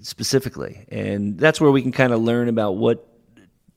specifically, 0.02 0.86
and 0.90 1.38
that's 1.38 1.62
where 1.62 1.72
we 1.72 1.82
can 1.82 1.92
kind 1.92 2.14
of 2.14 2.22
learn 2.22 2.50
about 2.50 2.78
what 2.78 3.06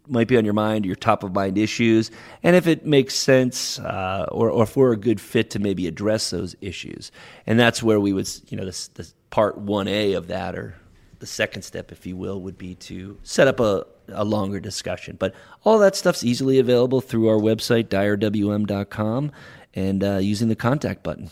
might 0.08 0.28
be 0.28 0.36
on 0.36 0.44
your 0.44 0.54
mind, 0.54 0.84
your 0.84 0.96
top 0.96 1.22
of 1.22 1.32
mind 1.32 1.56
issues, 1.58 2.10
and 2.42 2.56
if 2.56 2.66
it 2.66 2.84
makes 2.84 3.14
sense, 3.14 3.78
uh, 3.78 4.26
or, 4.30 4.50
or 4.50 4.64
if 4.64 4.76
we're 4.76 4.92
a 4.92 4.96
good 4.96 5.20
fit 5.20 5.50
to 5.50 5.58
maybe 5.58 5.86
address 5.86 6.30
those 6.30 6.56
issues. 6.60 7.12
And 7.46 7.58
that's 7.58 7.82
where 7.82 8.00
we 8.00 8.12
would, 8.12 8.28
you 8.48 8.56
know, 8.56 8.64
this, 8.64 8.88
this 8.88 9.14
part 9.30 9.58
one 9.58 9.88
A 9.88 10.14
of 10.14 10.28
that, 10.28 10.56
or 10.56 10.74
the 11.20 11.26
second 11.26 11.62
step, 11.62 11.92
if 11.92 12.06
you 12.06 12.16
will, 12.16 12.40
would 12.42 12.58
be 12.58 12.74
to 12.74 13.16
set 13.22 13.46
up 13.46 13.60
a, 13.60 13.86
a 14.08 14.24
longer 14.24 14.58
discussion. 14.58 15.16
But 15.18 15.34
all 15.64 15.78
that 15.78 15.94
stuff's 15.94 16.24
easily 16.24 16.58
available 16.58 17.00
through 17.00 17.28
our 17.28 17.38
website, 17.38 17.84
dyerwm.com, 17.84 19.32
and 19.74 20.04
uh, 20.04 20.16
using 20.16 20.48
the 20.48 20.56
contact 20.56 21.02
button. 21.02 21.30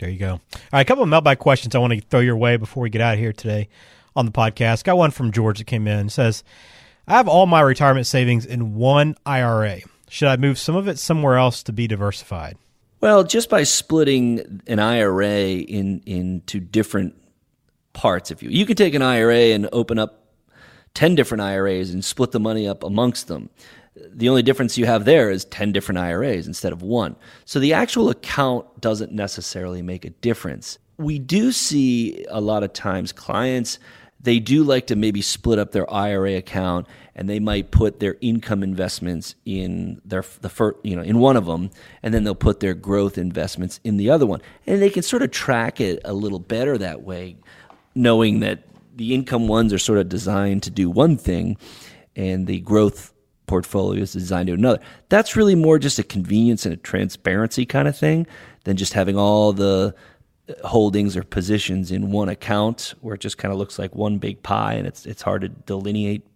There 0.00 0.08
you 0.08 0.18
go. 0.18 0.32
All 0.32 0.40
right, 0.72 0.80
a 0.80 0.84
couple 0.84 1.02
of 1.02 1.08
mailbag 1.08 1.38
questions 1.38 1.74
I 1.74 1.78
want 1.78 1.92
to 1.92 2.00
throw 2.00 2.20
your 2.20 2.36
way 2.36 2.56
before 2.56 2.82
we 2.82 2.90
get 2.90 3.00
out 3.00 3.14
of 3.14 3.20
here 3.20 3.32
today 3.32 3.68
on 4.18 4.26
the 4.26 4.32
podcast. 4.32 4.84
Got 4.84 4.98
one 4.98 5.12
from 5.12 5.32
George 5.32 5.58
that 5.58 5.66
came 5.66 5.86
in. 5.86 6.10
Says, 6.10 6.44
I 7.06 7.12
have 7.12 7.28
all 7.28 7.46
my 7.46 7.60
retirement 7.60 8.06
savings 8.06 8.44
in 8.44 8.74
one 8.74 9.16
IRA. 9.24 9.80
Should 10.10 10.28
I 10.28 10.36
move 10.36 10.58
some 10.58 10.76
of 10.76 10.88
it 10.88 10.98
somewhere 10.98 11.36
else 11.36 11.62
to 11.64 11.72
be 11.72 11.86
diversified? 11.86 12.58
Well, 13.00 13.22
just 13.22 13.48
by 13.48 13.62
splitting 13.62 14.60
an 14.66 14.80
IRA 14.80 15.50
in 15.50 16.02
into 16.04 16.58
different 16.58 17.14
parts, 17.92 18.30
if 18.30 18.42
you 18.42 18.50
you 18.50 18.66
can 18.66 18.76
take 18.76 18.94
an 18.94 19.02
IRA 19.02 19.54
and 19.54 19.68
open 19.72 19.98
up 19.98 20.24
ten 20.94 21.14
different 21.14 21.42
IRAs 21.42 21.90
and 21.90 22.04
split 22.04 22.32
the 22.32 22.40
money 22.40 22.66
up 22.66 22.82
amongst 22.82 23.28
them. 23.28 23.50
The 24.12 24.28
only 24.28 24.42
difference 24.42 24.78
you 24.78 24.86
have 24.86 25.04
there 25.04 25.28
is 25.28 25.44
10 25.46 25.72
different 25.72 25.98
IRAs 25.98 26.46
instead 26.46 26.72
of 26.72 26.82
one. 26.82 27.16
So 27.44 27.58
the 27.58 27.72
actual 27.72 28.10
account 28.10 28.80
doesn't 28.80 29.10
necessarily 29.10 29.82
make 29.82 30.04
a 30.04 30.10
difference. 30.10 30.78
We 30.98 31.18
do 31.18 31.50
see 31.50 32.24
a 32.28 32.40
lot 32.40 32.62
of 32.62 32.72
times 32.72 33.10
clients 33.10 33.80
they 34.20 34.40
do 34.40 34.64
like 34.64 34.88
to 34.88 34.96
maybe 34.96 35.22
split 35.22 35.58
up 35.58 35.72
their 35.72 35.90
IRA 35.92 36.36
account 36.36 36.86
and 37.14 37.28
they 37.28 37.38
might 37.38 37.70
put 37.70 38.00
their 38.00 38.16
income 38.20 38.62
investments 38.62 39.34
in 39.44 40.00
their 40.04 40.24
the 40.40 40.48
first, 40.48 40.78
you 40.82 40.96
know 40.96 41.02
in 41.02 41.18
one 41.18 41.36
of 41.36 41.46
them 41.46 41.70
and 42.02 42.12
then 42.12 42.24
they'll 42.24 42.34
put 42.34 42.60
their 42.60 42.74
growth 42.74 43.18
investments 43.18 43.80
in 43.84 43.96
the 43.96 44.10
other 44.10 44.26
one. 44.26 44.40
And 44.66 44.82
they 44.82 44.90
can 44.90 45.02
sort 45.02 45.22
of 45.22 45.30
track 45.30 45.80
it 45.80 46.00
a 46.04 46.12
little 46.12 46.40
better 46.40 46.76
that 46.78 47.02
way 47.02 47.36
knowing 47.94 48.40
that 48.40 48.64
the 48.94 49.14
income 49.14 49.46
ones 49.48 49.72
are 49.72 49.78
sort 49.78 49.98
of 49.98 50.08
designed 50.08 50.62
to 50.64 50.70
do 50.70 50.90
one 50.90 51.16
thing 51.16 51.56
and 52.16 52.46
the 52.46 52.60
growth 52.60 53.12
portfolio 53.46 54.02
is 54.02 54.12
designed 54.12 54.48
to 54.48 54.52
do 54.52 54.58
another. 54.58 54.80
That's 55.08 55.36
really 55.36 55.54
more 55.54 55.78
just 55.78 55.98
a 55.98 56.02
convenience 56.02 56.66
and 56.66 56.74
a 56.74 56.76
transparency 56.76 57.64
kind 57.64 57.88
of 57.88 57.96
thing 57.96 58.26
than 58.64 58.76
just 58.76 58.92
having 58.92 59.16
all 59.16 59.52
the 59.52 59.94
holdings 60.64 61.16
or 61.16 61.22
positions 61.22 61.90
in 61.90 62.10
one 62.10 62.28
account 62.28 62.94
where 63.00 63.14
it 63.14 63.20
just 63.20 63.38
kind 63.38 63.52
of 63.52 63.58
looks 63.58 63.78
like 63.78 63.94
one 63.94 64.18
big 64.18 64.42
pie 64.42 64.74
and 64.74 64.86
it's 64.86 65.06
it's 65.06 65.22
hard 65.22 65.42
to 65.42 65.48
delineate 65.48 66.26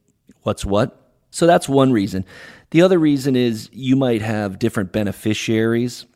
what's 0.42 0.64
what. 0.64 0.98
So 1.30 1.46
that's 1.46 1.68
one 1.68 1.92
reason. 1.92 2.24
The 2.70 2.82
other 2.82 2.98
reason 2.98 3.36
is 3.36 3.70
you 3.72 3.96
might 3.96 4.22
have 4.22 4.58
different 4.58 4.92
beneficiaries. 4.92 6.06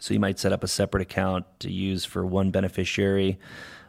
So 0.00 0.12
you 0.12 0.20
might 0.20 0.38
set 0.38 0.52
up 0.52 0.62
a 0.62 0.68
separate 0.68 1.02
account 1.02 1.46
to 1.60 1.72
use 1.72 2.04
for 2.04 2.26
one 2.26 2.50
beneficiary. 2.50 3.38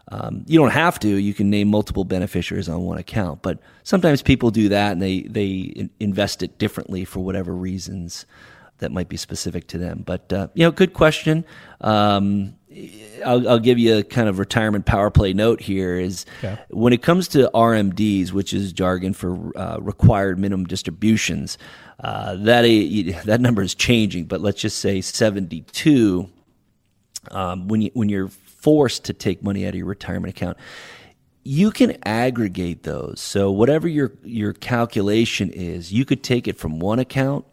Um, 0.09 0.45
you 0.47 0.57
don't 0.57 0.71
have 0.71 0.99
to. 0.99 1.07
You 1.09 1.33
can 1.33 1.49
name 1.49 1.67
multiple 1.67 2.05
beneficiaries 2.05 2.69
on 2.69 2.81
one 2.83 2.97
account, 2.97 3.41
but 3.41 3.59
sometimes 3.83 4.21
people 4.21 4.51
do 4.51 4.69
that 4.69 4.93
and 4.93 5.01
they 5.01 5.23
they 5.23 5.89
invest 5.99 6.43
it 6.43 6.57
differently 6.57 7.03
for 7.03 7.19
whatever 7.19 7.53
reasons 7.53 8.25
that 8.77 8.91
might 8.91 9.09
be 9.09 9.17
specific 9.17 9.67
to 9.67 9.77
them. 9.77 10.03
But 10.05 10.31
uh, 10.31 10.47
you 10.53 10.63
know, 10.63 10.71
good 10.71 10.93
question. 10.93 11.43
Um, 11.81 12.55
I'll, 13.25 13.47
I'll, 13.49 13.59
give 13.59 13.79
you 13.79 13.97
a 13.97 14.03
kind 14.03 14.29
of 14.29 14.39
retirement 14.39 14.85
power 14.85 15.09
play 15.09 15.33
note 15.33 15.61
here 15.61 15.97
is 15.99 16.25
okay. 16.39 16.57
when 16.69 16.93
it 16.93 17.01
comes 17.01 17.27
to 17.29 17.49
RMDs, 17.53 18.31
which 18.31 18.53
is 18.53 18.73
jargon 18.73 19.13
for 19.13 19.57
uh, 19.57 19.77
required 19.79 20.37
minimum 20.39 20.65
distributions, 20.65 21.57
uh, 21.99 22.35
that 22.35 22.63
that 23.25 23.41
number 23.41 23.61
is 23.61 23.73
changing. 23.73 24.25
But 24.25 24.41
let's 24.41 24.61
just 24.61 24.79
say 24.79 25.01
seventy 25.01 25.61
two. 25.61 26.29
Um, 27.31 27.67
when 27.67 27.81
you 27.81 27.91
when 27.93 28.09
you're 28.09 28.29
forced 28.29 29.05
to 29.05 29.13
take 29.13 29.43
money 29.43 29.65
out 29.65 29.69
of 29.69 29.75
your 29.75 29.85
retirement 29.85 30.35
account, 30.35 30.57
you 31.43 31.71
can 31.71 31.97
aggregate 32.03 32.83
those. 32.83 33.19
So 33.19 33.51
whatever 33.51 33.87
your 33.87 34.11
your 34.23 34.53
calculation 34.53 35.49
is, 35.51 35.91
you 35.91 36.05
could 36.05 36.23
take 36.23 36.47
it 36.47 36.57
from 36.57 36.79
one 36.79 36.99
account, 36.99 37.45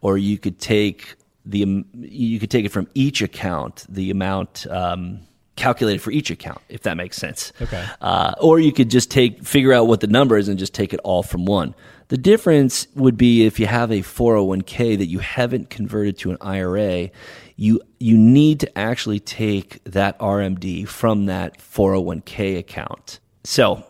or 0.00 0.18
you 0.18 0.38
could 0.38 0.58
take 0.58 1.14
the 1.46 1.84
you 1.94 2.38
could 2.38 2.50
take 2.50 2.64
it 2.64 2.70
from 2.70 2.88
each 2.94 3.22
account, 3.22 3.86
the 3.88 4.10
amount 4.10 4.66
um, 4.68 5.20
calculated 5.54 6.02
for 6.02 6.10
each 6.10 6.30
account, 6.30 6.60
if 6.68 6.82
that 6.82 6.96
makes 6.96 7.16
sense. 7.16 7.52
Okay. 7.60 7.84
Uh, 8.00 8.34
or 8.40 8.58
you 8.58 8.72
could 8.72 8.90
just 8.90 9.10
take 9.10 9.42
figure 9.44 9.72
out 9.72 9.86
what 9.86 10.00
the 10.00 10.06
number 10.06 10.36
is 10.36 10.48
and 10.48 10.58
just 10.58 10.74
take 10.74 10.92
it 10.92 11.00
all 11.04 11.22
from 11.22 11.46
one. 11.46 11.74
The 12.08 12.18
difference 12.18 12.86
would 12.94 13.16
be 13.16 13.46
if 13.46 13.58
you 13.58 13.66
have 13.66 13.90
a 13.90 14.00
401k 14.00 14.98
that 14.98 15.06
you 15.06 15.18
haven't 15.18 15.70
converted 15.70 16.18
to 16.18 16.30
an 16.30 16.36
IRA, 16.40 17.10
you 17.56 17.80
you 17.98 18.16
need 18.16 18.60
to 18.60 18.78
actually 18.78 19.18
take 19.18 19.82
that 19.84 20.18
RMD 20.18 20.86
from 20.86 21.26
that 21.26 21.58
401k 21.58 22.58
account. 22.58 23.18
So, 23.44 23.84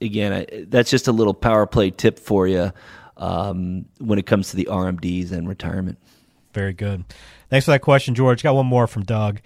again, 0.00 0.32
I, 0.32 0.64
that's 0.68 0.90
just 0.90 1.06
a 1.06 1.12
little 1.12 1.34
power 1.34 1.66
play 1.66 1.90
tip 1.90 2.18
for 2.18 2.48
you 2.48 2.72
um, 3.16 3.84
when 3.98 4.18
it 4.18 4.26
comes 4.26 4.50
to 4.50 4.56
the 4.56 4.68
RMDs 4.70 5.30
and 5.30 5.48
retirement. 5.48 5.98
Very 6.54 6.72
good. 6.72 7.04
Thanks 7.50 7.66
for 7.66 7.72
that 7.72 7.82
question, 7.82 8.14
George. 8.14 8.42
Got 8.42 8.54
one 8.54 8.66
more 8.66 8.86
from 8.86 9.02
Doug. 9.02 9.40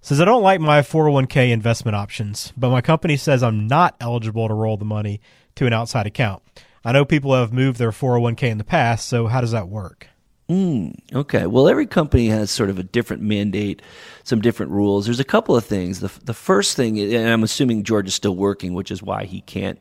Says 0.00 0.20
I 0.20 0.24
don't 0.24 0.42
like 0.42 0.60
my 0.60 0.82
401k 0.82 1.50
investment 1.50 1.96
options, 1.96 2.52
but 2.56 2.70
my 2.70 2.80
company 2.80 3.16
says 3.16 3.42
I'm 3.42 3.66
not 3.66 3.96
eligible 4.00 4.46
to 4.46 4.54
roll 4.54 4.76
the 4.76 4.84
money 4.84 5.20
to 5.56 5.66
an 5.66 5.72
outside 5.72 6.06
account. 6.06 6.42
I 6.84 6.92
know 6.92 7.04
people 7.04 7.34
have 7.34 7.52
moved 7.52 7.78
their 7.78 7.90
401k 7.90 8.44
in 8.44 8.58
the 8.58 8.64
past, 8.64 9.08
so 9.08 9.26
how 9.26 9.40
does 9.40 9.50
that 9.50 9.68
work? 9.68 10.06
Mm, 10.48 10.96
okay. 11.12 11.46
Well, 11.46 11.68
every 11.68 11.86
company 11.86 12.28
has 12.28 12.52
sort 12.52 12.70
of 12.70 12.78
a 12.78 12.84
different 12.84 13.22
mandate, 13.22 13.82
some 14.22 14.40
different 14.40 14.70
rules. 14.70 15.06
There's 15.06 15.18
a 15.18 15.24
couple 15.24 15.56
of 15.56 15.64
things. 15.64 15.98
The, 15.98 16.12
the 16.24 16.34
first 16.34 16.76
thing, 16.76 17.00
and 17.00 17.28
I'm 17.28 17.42
assuming 17.42 17.82
George 17.82 18.06
is 18.06 18.14
still 18.14 18.36
working, 18.36 18.74
which 18.74 18.92
is 18.92 19.02
why 19.02 19.24
he 19.24 19.40
can't 19.40 19.80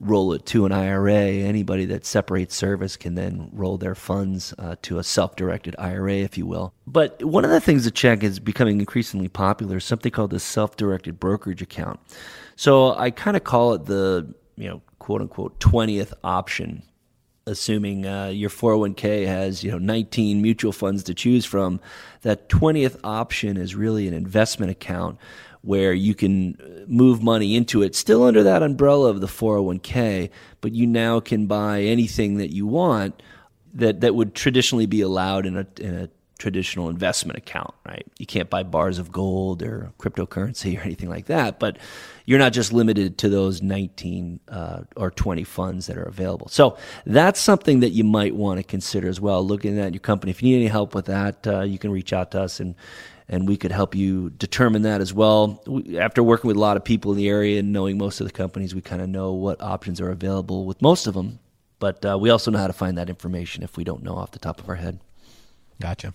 roll 0.00 0.32
it 0.32 0.46
to 0.46 0.66
an 0.66 0.72
IRA. 0.72 1.14
Anybody 1.14 1.84
that 1.86 2.04
separates 2.04 2.56
service 2.56 2.96
can 2.96 3.14
then 3.14 3.50
roll 3.52 3.76
their 3.76 3.94
funds 3.94 4.54
uh, 4.58 4.76
to 4.82 4.98
a 4.98 5.04
self 5.04 5.36
directed 5.36 5.76
IRA, 5.78 6.14
if 6.14 6.36
you 6.38 6.46
will. 6.46 6.72
But 6.86 7.22
one 7.22 7.44
of 7.44 7.50
the 7.50 7.60
things 7.60 7.84
to 7.84 7.90
check 7.90 8.24
is 8.24 8.40
becoming 8.40 8.80
increasingly 8.80 9.28
popular 9.28 9.76
is 9.76 9.84
something 9.84 10.10
called 10.10 10.30
the 10.30 10.40
self 10.40 10.76
directed 10.76 11.20
brokerage 11.20 11.62
account. 11.62 12.00
So 12.56 12.94
I 12.94 13.10
kind 13.10 13.36
of 13.36 13.44
call 13.44 13.74
it 13.74 13.86
the, 13.86 14.34
you 14.56 14.68
know, 14.68 14.82
quote 14.98 15.20
unquote 15.20 15.58
20th 15.60 16.12
option 16.24 16.82
assuming 17.46 18.06
uh, 18.06 18.26
your 18.26 18.50
401k 18.50 19.26
has 19.26 19.64
you 19.64 19.70
know 19.70 19.78
19 19.78 20.42
mutual 20.42 20.72
funds 20.72 21.02
to 21.02 21.14
choose 21.14 21.44
from 21.44 21.80
that 22.20 22.48
20th 22.48 22.98
option 23.02 23.56
is 23.56 23.74
really 23.74 24.06
an 24.06 24.14
investment 24.14 24.70
account 24.70 25.18
where 25.62 25.92
you 25.92 26.14
can 26.14 26.84
move 26.86 27.22
money 27.22 27.54
into 27.54 27.82
it, 27.82 27.94
still 27.94 28.24
under 28.24 28.42
that 28.42 28.62
umbrella 28.62 29.10
of 29.10 29.20
the 29.20 29.26
401k, 29.26 30.30
but 30.60 30.72
you 30.72 30.86
now 30.86 31.20
can 31.20 31.46
buy 31.46 31.82
anything 31.82 32.38
that 32.38 32.50
you 32.50 32.66
want 32.66 33.22
that, 33.74 34.00
that 34.00 34.14
would 34.14 34.34
traditionally 34.34 34.86
be 34.86 35.00
allowed 35.00 35.46
in 35.46 35.56
a, 35.56 35.66
in 35.78 35.94
a 35.94 36.08
traditional 36.40 36.88
investment 36.88 37.36
account, 37.38 37.74
right? 37.86 38.06
You 38.18 38.26
can't 38.26 38.48
buy 38.48 38.62
bars 38.62 38.98
of 38.98 39.12
gold 39.12 39.62
or 39.62 39.92
cryptocurrency 39.98 40.76
or 40.78 40.80
anything 40.80 41.10
like 41.10 41.26
that, 41.26 41.60
but 41.60 41.76
you're 42.24 42.38
not 42.38 42.52
just 42.52 42.72
limited 42.72 43.18
to 43.18 43.28
those 43.28 43.60
19 43.60 44.40
uh, 44.48 44.82
or 44.96 45.10
20 45.10 45.44
funds 45.44 45.86
that 45.86 45.98
are 45.98 46.04
available. 46.04 46.48
So 46.48 46.78
that's 47.04 47.38
something 47.38 47.80
that 47.80 47.90
you 47.90 48.04
might 48.04 48.34
want 48.34 48.58
to 48.58 48.64
consider 48.64 49.08
as 49.08 49.20
well. 49.20 49.46
Looking 49.46 49.78
at 49.78 49.92
your 49.92 50.00
company, 50.00 50.30
if 50.30 50.42
you 50.42 50.48
need 50.48 50.62
any 50.62 50.68
help 50.68 50.94
with 50.94 51.06
that, 51.06 51.46
uh, 51.46 51.60
you 51.60 51.78
can 51.78 51.92
reach 51.92 52.12
out 52.12 52.30
to 52.32 52.40
us 52.40 52.58
and 52.58 52.74
and 53.30 53.48
we 53.48 53.56
could 53.56 53.70
help 53.70 53.94
you 53.94 54.28
determine 54.30 54.82
that 54.82 55.00
as 55.00 55.14
well. 55.14 55.62
After 55.96 56.22
working 56.22 56.48
with 56.48 56.56
a 56.56 56.60
lot 56.60 56.76
of 56.76 56.84
people 56.84 57.12
in 57.12 57.16
the 57.16 57.28
area 57.28 57.60
and 57.60 57.72
knowing 57.72 57.96
most 57.96 58.20
of 58.20 58.26
the 58.26 58.32
companies, 58.32 58.74
we 58.74 58.82
kind 58.82 59.00
of 59.00 59.08
know 59.08 59.32
what 59.32 59.62
options 59.62 60.00
are 60.00 60.10
available 60.10 60.66
with 60.66 60.82
most 60.82 61.06
of 61.06 61.14
them. 61.14 61.38
But 61.78 62.04
uh, 62.04 62.18
we 62.18 62.28
also 62.28 62.50
know 62.50 62.58
how 62.58 62.66
to 62.66 62.72
find 62.72 62.98
that 62.98 63.08
information 63.08 63.62
if 63.62 63.76
we 63.76 63.84
don't 63.84 64.02
know 64.02 64.16
off 64.16 64.32
the 64.32 64.40
top 64.40 64.60
of 64.60 64.68
our 64.68 64.74
head. 64.74 64.98
Gotcha. 65.80 66.12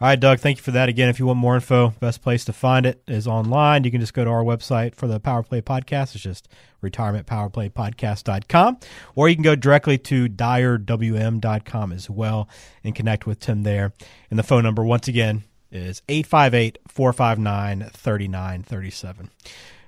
All 0.00 0.08
right, 0.08 0.18
Doug, 0.18 0.40
thank 0.40 0.56
you 0.58 0.62
for 0.64 0.72
that. 0.72 0.88
Again, 0.88 1.08
if 1.08 1.20
you 1.20 1.26
want 1.26 1.38
more 1.38 1.54
info, 1.54 1.90
best 2.00 2.20
place 2.20 2.44
to 2.46 2.52
find 2.52 2.84
it 2.84 3.00
is 3.06 3.28
online. 3.28 3.84
You 3.84 3.92
can 3.92 4.00
just 4.00 4.14
go 4.14 4.24
to 4.24 4.30
our 4.30 4.42
website 4.42 4.96
for 4.96 5.06
the 5.06 5.20
Power 5.20 5.44
Play 5.44 5.60
Podcast. 5.60 6.14
It's 6.14 6.24
just 6.24 6.48
retirementpowerplaypodcast.com. 6.82 8.78
Or 9.14 9.28
you 9.28 9.36
can 9.36 9.44
go 9.44 9.54
directly 9.54 9.98
to 9.98 10.28
dyerwm.com 10.28 11.92
as 11.92 12.10
well 12.10 12.48
and 12.82 12.94
connect 12.94 13.26
with 13.26 13.38
Tim 13.38 13.62
there. 13.62 13.92
And 14.30 14.38
the 14.38 14.42
phone 14.42 14.64
number, 14.64 14.82
once 14.82 15.06
again, 15.06 15.44
is 15.74 16.02
858 16.08 16.78
459 16.88 17.90
3937. 17.92 19.30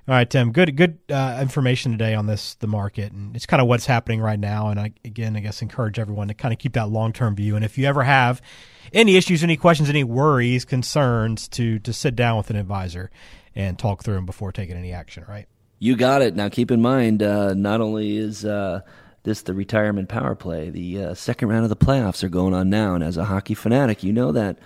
All 0.07 0.15
right, 0.15 0.29
Tim. 0.29 0.53
Good, 0.53 0.77
good 0.77 0.99
uh, 1.09 1.37
information 1.41 1.91
today 1.91 2.13
on 2.13 2.27
this 2.27 2.53
the 2.55 2.67
market, 2.67 3.11
and 3.11 3.35
it's 3.35 3.45
kind 3.45 3.61
of 3.61 3.67
what's 3.67 3.85
happening 3.85 4.21
right 4.21 4.39
now. 4.39 4.69
And 4.69 4.79
I, 4.79 4.93
again, 5.03 5.35
I 5.35 5.41
guess 5.41 5.61
encourage 5.61 5.99
everyone 5.99 6.29
to 6.29 6.33
kind 6.33 6.53
of 6.53 6.59
keep 6.59 6.73
that 6.73 6.89
long 6.89 7.11
term 7.11 7.35
view. 7.35 7.57
And 7.57 7.65
if 7.65 7.77
you 7.77 7.85
ever 7.85 8.03
have 8.03 8.41
any 8.93 9.17
issues, 9.17 9.43
any 9.43 9.57
questions, 9.57 9.89
any 9.89 10.05
worries, 10.05 10.63
concerns, 10.63 11.49
to 11.49 11.79
to 11.79 11.91
sit 11.91 12.15
down 12.15 12.37
with 12.37 12.49
an 12.49 12.55
advisor 12.55 13.11
and 13.53 13.77
talk 13.77 14.01
through 14.01 14.15
them 14.15 14.25
before 14.25 14.53
taking 14.53 14.77
any 14.77 14.93
action. 14.93 15.25
Right. 15.27 15.47
You 15.79 15.97
got 15.97 16.21
it. 16.21 16.35
Now, 16.35 16.47
keep 16.47 16.71
in 16.71 16.81
mind, 16.81 17.21
uh, 17.21 17.53
not 17.53 17.81
only 17.81 18.15
is 18.17 18.45
uh, 18.45 18.81
this 19.23 19.41
the 19.41 19.53
retirement 19.53 20.07
power 20.07 20.35
play, 20.35 20.69
the 20.69 21.03
uh, 21.03 21.13
second 21.15 21.49
round 21.49 21.63
of 21.63 21.69
the 21.69 21.75
playoffs 21.75 22.23
are 22.23 22.29
going 22.29 22.53
on 22.53 22.69
now, 22.69 22.95
and 22.95 23.03
as 23.03 23.17
a 23.17 23.25
hockey 23.25 23.55
fanatic, 23.55 24.03
you 24.03 24.13
know 24.13 24.31
that 24.31 24.57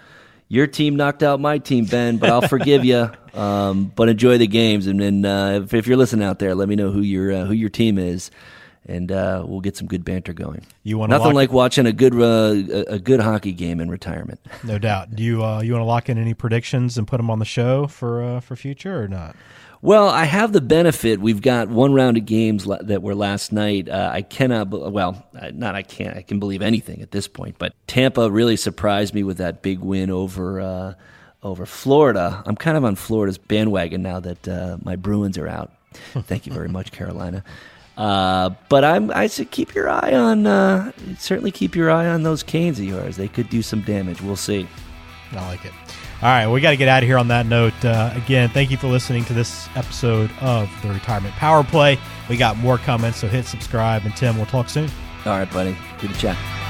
your 0.51 0.67
team 0.67 0.97
knocked 0.97 1.23
out 1.23 1.39
my 1.39 1.59
team, 1.59 1.85
Ben, 1.85 2.17
but 2.17 2.29
I'll 2.29 2.47
forgive 2.47 2.85
you. 2.85 3.09
Um, 3.31 3.85
but 3.95 4.09
enjoy 4.09 4.39
the 4.39 4.47
games, 4.47 4.87
and 4.87 4.99
then 4.99 5.23
uh, 5.23 5.61
if, 5.63 5.73
if, 5.73 5.87
you're 5.87 5.95
listening 5.95 6.27
out 6.27 6.39
there, 6.39 6.53
let 6.53 6.67
me 6.67 6.75
know 6.75 6.91
who 6.91 6.99
your 6.99 7.31
uh, 7.31 7.45
who 7.45 7.53
your 7.53 7.69
team 7.69 7.97
is, 7.97 8.29
and 8.85 9.09
uh, 9.09 9.45
we'll 9.47 9.61
get 9.61 9.77
some 9.77 9.87
good 9.87 10.03
banter 10.03 10.33
going. 10.33 10.65
You 10.83 10.97
want 10.97 11.11
nothing 11.11 11.27
lock, 11.27 11.35
like 11.35 11.51
watching 11.53 11.85
a 11.85 11.93
good 11.93 12.13
uh, 12.13 12.83
a 12.89 12.99
good 12.99 13.21
hockey 13.21 13.53
game 13.53 13.79
in 13.79 13.89
retirement. 13.89 14.41
No 14.65 14.77
doubt. 14.77 15.15
Do 15.15 15.23
you 15.23 15.45
uh, 15.45 15.61
you 15.61 15.71
want 15.71 15.79
to 15.79 15.85
lock 15.85 16.09
in 16.09 16.17
any 16.17 16.33
predictions 16.33 16.97
and 16.97 17.07
put 17.07 17.17
them 17.17 17.29
on 17.29 17.39
the 17.39 17.45
show 17.45 17.87
for 17.87 18.21
uh, 18.21 18.41
for 18.41 18.57
future 18.57 19.01
or 19.01 19.07
not? 19.07 19.37
Well, 19.83 20.09
I 20.09 20.25
have 20.25 20.53
the 20.53 20.61
benefit. 20.61 21.19
We've 21.19 21.41
got 21.41 21.69
one 21.69 21.93
round 21.93 22.17
of 22.17 22.25
games 22.25 22.65
that 22.65 23.01
were 23.01 23.15
last 23.15 23.51
night. 23.51 23.89
Uh, 23.89 24.11
I 24.13 24.21
cannot, 24.21 24.69
well, 24.69 25.25
not 25.53 25.73
I 25.73 25.81
can't. 25.81 26.15
I 26.15 26.21
can 26.21 26.39
believe 26.39 26.61
anything 26.61 27.01
at 27.01 27.09
this 27.09 27.27
point. 27.27 27.55
But 27.57 27.73
Tampa 27.87 28.29
really 28.29 28.57
surprised 28.57 29.15
me 29.15 29.23
with 29.23 29.37
that 29.37 29.63
big 29.63 29.79
win 29.79 30.11
over 30.11 30.61
uh, 30.61 30.93
over 31.43 31.65
Florida. 31.65 32.43
I'm 32.45 32.55
kind 32.55 32.77
of 32.77 32.85
on 32.85 32.95
Florida's 32.95 33.39
bandwagon 33.39 34.03
now 34.03 34.19
that 34.19 34.47
uh, 34.47 34.77
my 34.83 34.95
Bruins 34.95 35.37
are 35.39 35.47
out. 35.47 35.71
Thank 35.93 36.45
you 36.45 36.53
very 36.53 36.69
much, 36.69 36.91
Carolina. 36.91 37.43
Uh, 37.97 38.51
but 38.69 38.83
I'm, 38.83 39.11
I 39.11 39.27
said 39.27 39.51
keep 39.51 39.75
your 39.75 39.89
eye 39.89 40.13
on, 40.13 40.47
uh, 40.47 40.91
certainly 41.17 41.51
keep 41.51 41.75
your 41.75 41.91
eye 41.91 42.07
on 42.07 42.23
those 42.23 42.41
Canes 42.41 42.79
of 42.79 42.85
yours. 42.85 43.17
They 43.17 43.27
could 43.27 43.49
do 43.49 43.61
some 43.61 43.81
damage. 43.81 44.21
We'll 44.21 44.35
see. 44.35 44.67
I 45.31 45.47
like 45.47 45.65
it. 45.65 45.73
All 46.21 46.29
right, 46.29 46.47
we 46.47 46.61
got 46.61 46.69
to 46.69 46.77
get 46.77 46.87
out 46.87 47.01
of 47.01 47.09
here 47.09 47.17
on 47.17 47.29
that 47.29 47.47
note. 47.47 47.73
Uh, 47.83 48.13
again, 48.15 48.49
thank 48.49 48.69
you 48.69 48.77
for 48.77 48.87
listening 48.87 49.25
to 49.25 49.33
this 49.33 49.67
episode 49.75 50.29
of 50.39 50.69
the 50.83 50.89
Retirement 50.89 51.33
Power 51.33 51.63
Play. 51.63 51.97
We 52.29 52.37
got 52.37 52.57
more 52.57 52.77
comments, 52.77 53.17
so 53.17 53.27
hit 53.27 53.45
subscribe. 53.45 54.05
And 54.05 54.15
Tim, 54.15 54.37
we'll 54.37 54.45
talk 54.45 54.69
soon. 54.69 54.87
All 55.25 55.39
right, 55.39 55.51
buddy. 55.51 55.75
Good 55.99 56.13
to 56.13 56.19
chat. 56.19 56.60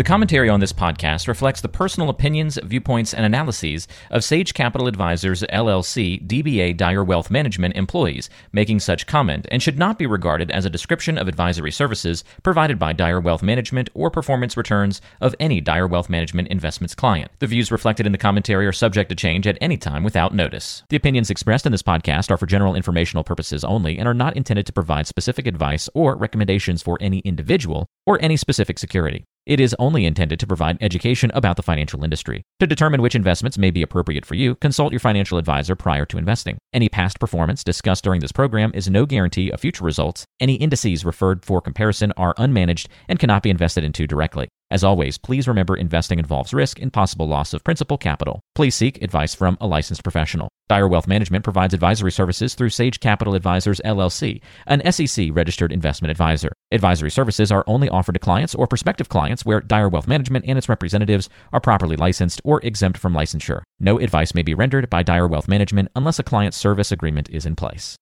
The 0.00 0.04
commentary 0.04 0.48
on 0.48 0.60
this 0.60 0.72
podcast 0.72 1.28
reflects 1.28 1.60
the 1.60 1.68
personal 1.68 2.08
opinions, 2.08 2.58
viewpoints, 2.64 3.12
and 3.12 3.26
analyses 3.26 3.86
of 4.10 4.24
Sage 4.24 4.54
Capital 4.54 4.86
Advisors 4.86 5.42
LLC 5.52 6.26
DBA 6.26 6.74
Dyer 6.78 7.04
Wealth 7.04 7.30
Management 7.30 7.76
employees 7.76 8.30
making 8.50 8.80
such 8.80 9.06
comment 9.06 9.46
and 9.50 9.62
should 9.62 9.78
not 9.78 9.98
be 9.98 10.06
regarded 10.06 10.50
as 10.52 10.64
a 10.64 10.70
description 10.70 11.18
of 11.18 11.28
advisory 11.28 11.70
services 11.70 12.24
provided 12.42 12.78
by 12.78 12.94
Dyer 12.94 13.20
Wealth 13.20 13.42
Management 13.42 13.90
or 13.92 14.10
performance 14.10 14.56
returns 14.56 15.02
of 15.20 15.34
any 15.38 15.60
Dyer 15.60 15.86
Wealth 15.86 16.08
Management 16.08 16.48
investments 16.48 16.94
client. 16.94 17.30
The 17.38 17.46
views 17.46 17.70
reflected 17.70 18.06
in 18.06 18.12
the 18.12 18.16
commentary 18.16 18.66
are 18.66 18.72
subject 18.72 19.10
to 19.10 19.14
change 19.14 19.46
at 19.46 19.58
any 19.60 19.76
time 19.76 20.02
without 20.02 20.34
notice. 20.34 20.82
The 20.88 20.96
opinions 20.96 21.28
expressed 21.28 21.66
in 21.66 21.72
this 21.72 21.82
podcast 21.82 22.30
are 22.30 22.38
for 22.38 22.46
general 22.46 22.74
informational 22.74 23.22
purposes 23.22 23.64
only 23.64 23.98
and 23.98 24.08
are 24.08 24.14
not 24.14 24.34
intended 24.34 24.64
to 24.64 24.72
provide 24.72 25.06
specific 25.06 25.46
advice 25.46 25.90
or 25.92 26.16
recommendations 26.16 26.80
for 26.80 26.96
any 27.02 27.18
individual 27.18 27.86
or 28.06 28.18
any 28.22 28.38
specific 28.38 28.78
security. 28.78 29.26
It 29.46 29.58
is 29.58 29.74
only 29.78 30.04
intended 30.04 30.38
to 30.40 30.46
provide 30.46 30.78
education 30.80 31.30
about 31.34 31.56
the 31.56 31.62
financial 31.62 32.04
industry. 32.04 32.42
To 32.60 32.66
determine 32.66 33.00
which 33.00 33.14
investments 33.14 33.56
may 33.56 33.70
be 33.70 33.82
appropriate 33.82 34.26
for 34.26 34.34
you, 34.34 34.54
consult 34.56 34.92
your 34.92 35.00
financial 35.00 35.38
advisor 35.38 35.74
prior 35.74 36.04
to 36.06 36.18
investing. 36.18 36.58
Any 36.72 36.88
past 36.88 37.18
performance 37.18 37.64
discussed 37.64 38.04
during 38.04 38.20
this 38.20 38.32
program 38.32 38.70
is 38.74 38.90
no 38.90 39.06
guarantee 39.06 39.50
of 39.50 39.60
future 39.60 39.84
results. 39.84 40.24
Any 40.40 40.54
indices 40.54 41.04
referred 41.04 41.44
for 41.44 41.60
comparison 41.60 42.12
are 42.16 42.34
unmanaged 42.34 42.88
and 43.08 43.18
cannot 43.18 43.42
be 43.42 43.50
invested 43.50 43.82
into 43.82 44.06
directly. 44.06 44.48
As 44.70 44.84
always, 44.84 45.18
please 45.18 45.48
remember 45.48 45.76
investing 45.76 46.20
involves 46.20 46.54
risk 46.54 46.80
and 46.80 46.92
possible 46.92 47.26
loss 47.26 47.52
of 47.52 47.64
principal 47.64 47.98
capital. 47.98 48.40
Please 48.54 48.76
seek 48.76 49.02
advice 49.02 49.34
from 49.34 49.58
a 49.60 49.66
licensed 49.66 50.04
professional. 50.04 50.48
Dyer 50.68 50.86
Wealth 50.86 51.08
Management 51.08 51.42
provides 51.42 51.74
advisory 51.74 52.12
services 52.12 52.54
through 52.54 52.70
Sage 52.70 53.00
Capital 53.00 53.34
Advisors 53.34 53.80
LLC, 53.84 54.40
an 54.68 54.92
SEC 54.92 55.30
registered 55.32 55.72
investment 55.72 56.12
advisor. 56.12 56.52
Advisory 56.70 57.10
services 57.10 57.50
are 57.50 57.64
only 57.66 57.88
offered 57.88 58.12
to 58.12 58.20
clients 58.20 58.54
or 58.54 58.68
prospective 58.68 59.08
clients 59.08 59.44
where 59.44 59.60
Dyer 59.60 59.88
Wealth 59.88 60.06
Management 60.06 60.44
and 60.46 60.56
its 60.56 60.68
representatives 60.68 61.28
are 61.52 61.60
properly 61.60 61.96
licensed 61.96 62.40
or 62.44 62.60
exempt 62.64 62.96
from 62.96 63.12
licensure. 63.12 63.62
No 63.80 63.98
advice 63.98 64.34
may 64.34 64.42
be 64.42 64.54
rendered 64.54 64.88
by 64.88 65.02
Dyer 65.02 65.26
Wealth 65.26 65.48
Management 65.48 65.88
unless 65.96 66.20
a 66.20 66.22
client 66.22 66.54
service 66.54 66.92
agreement 66.92 67.28
is 67.30 67.44
in 67.44 67.56
place. 67.56 67.98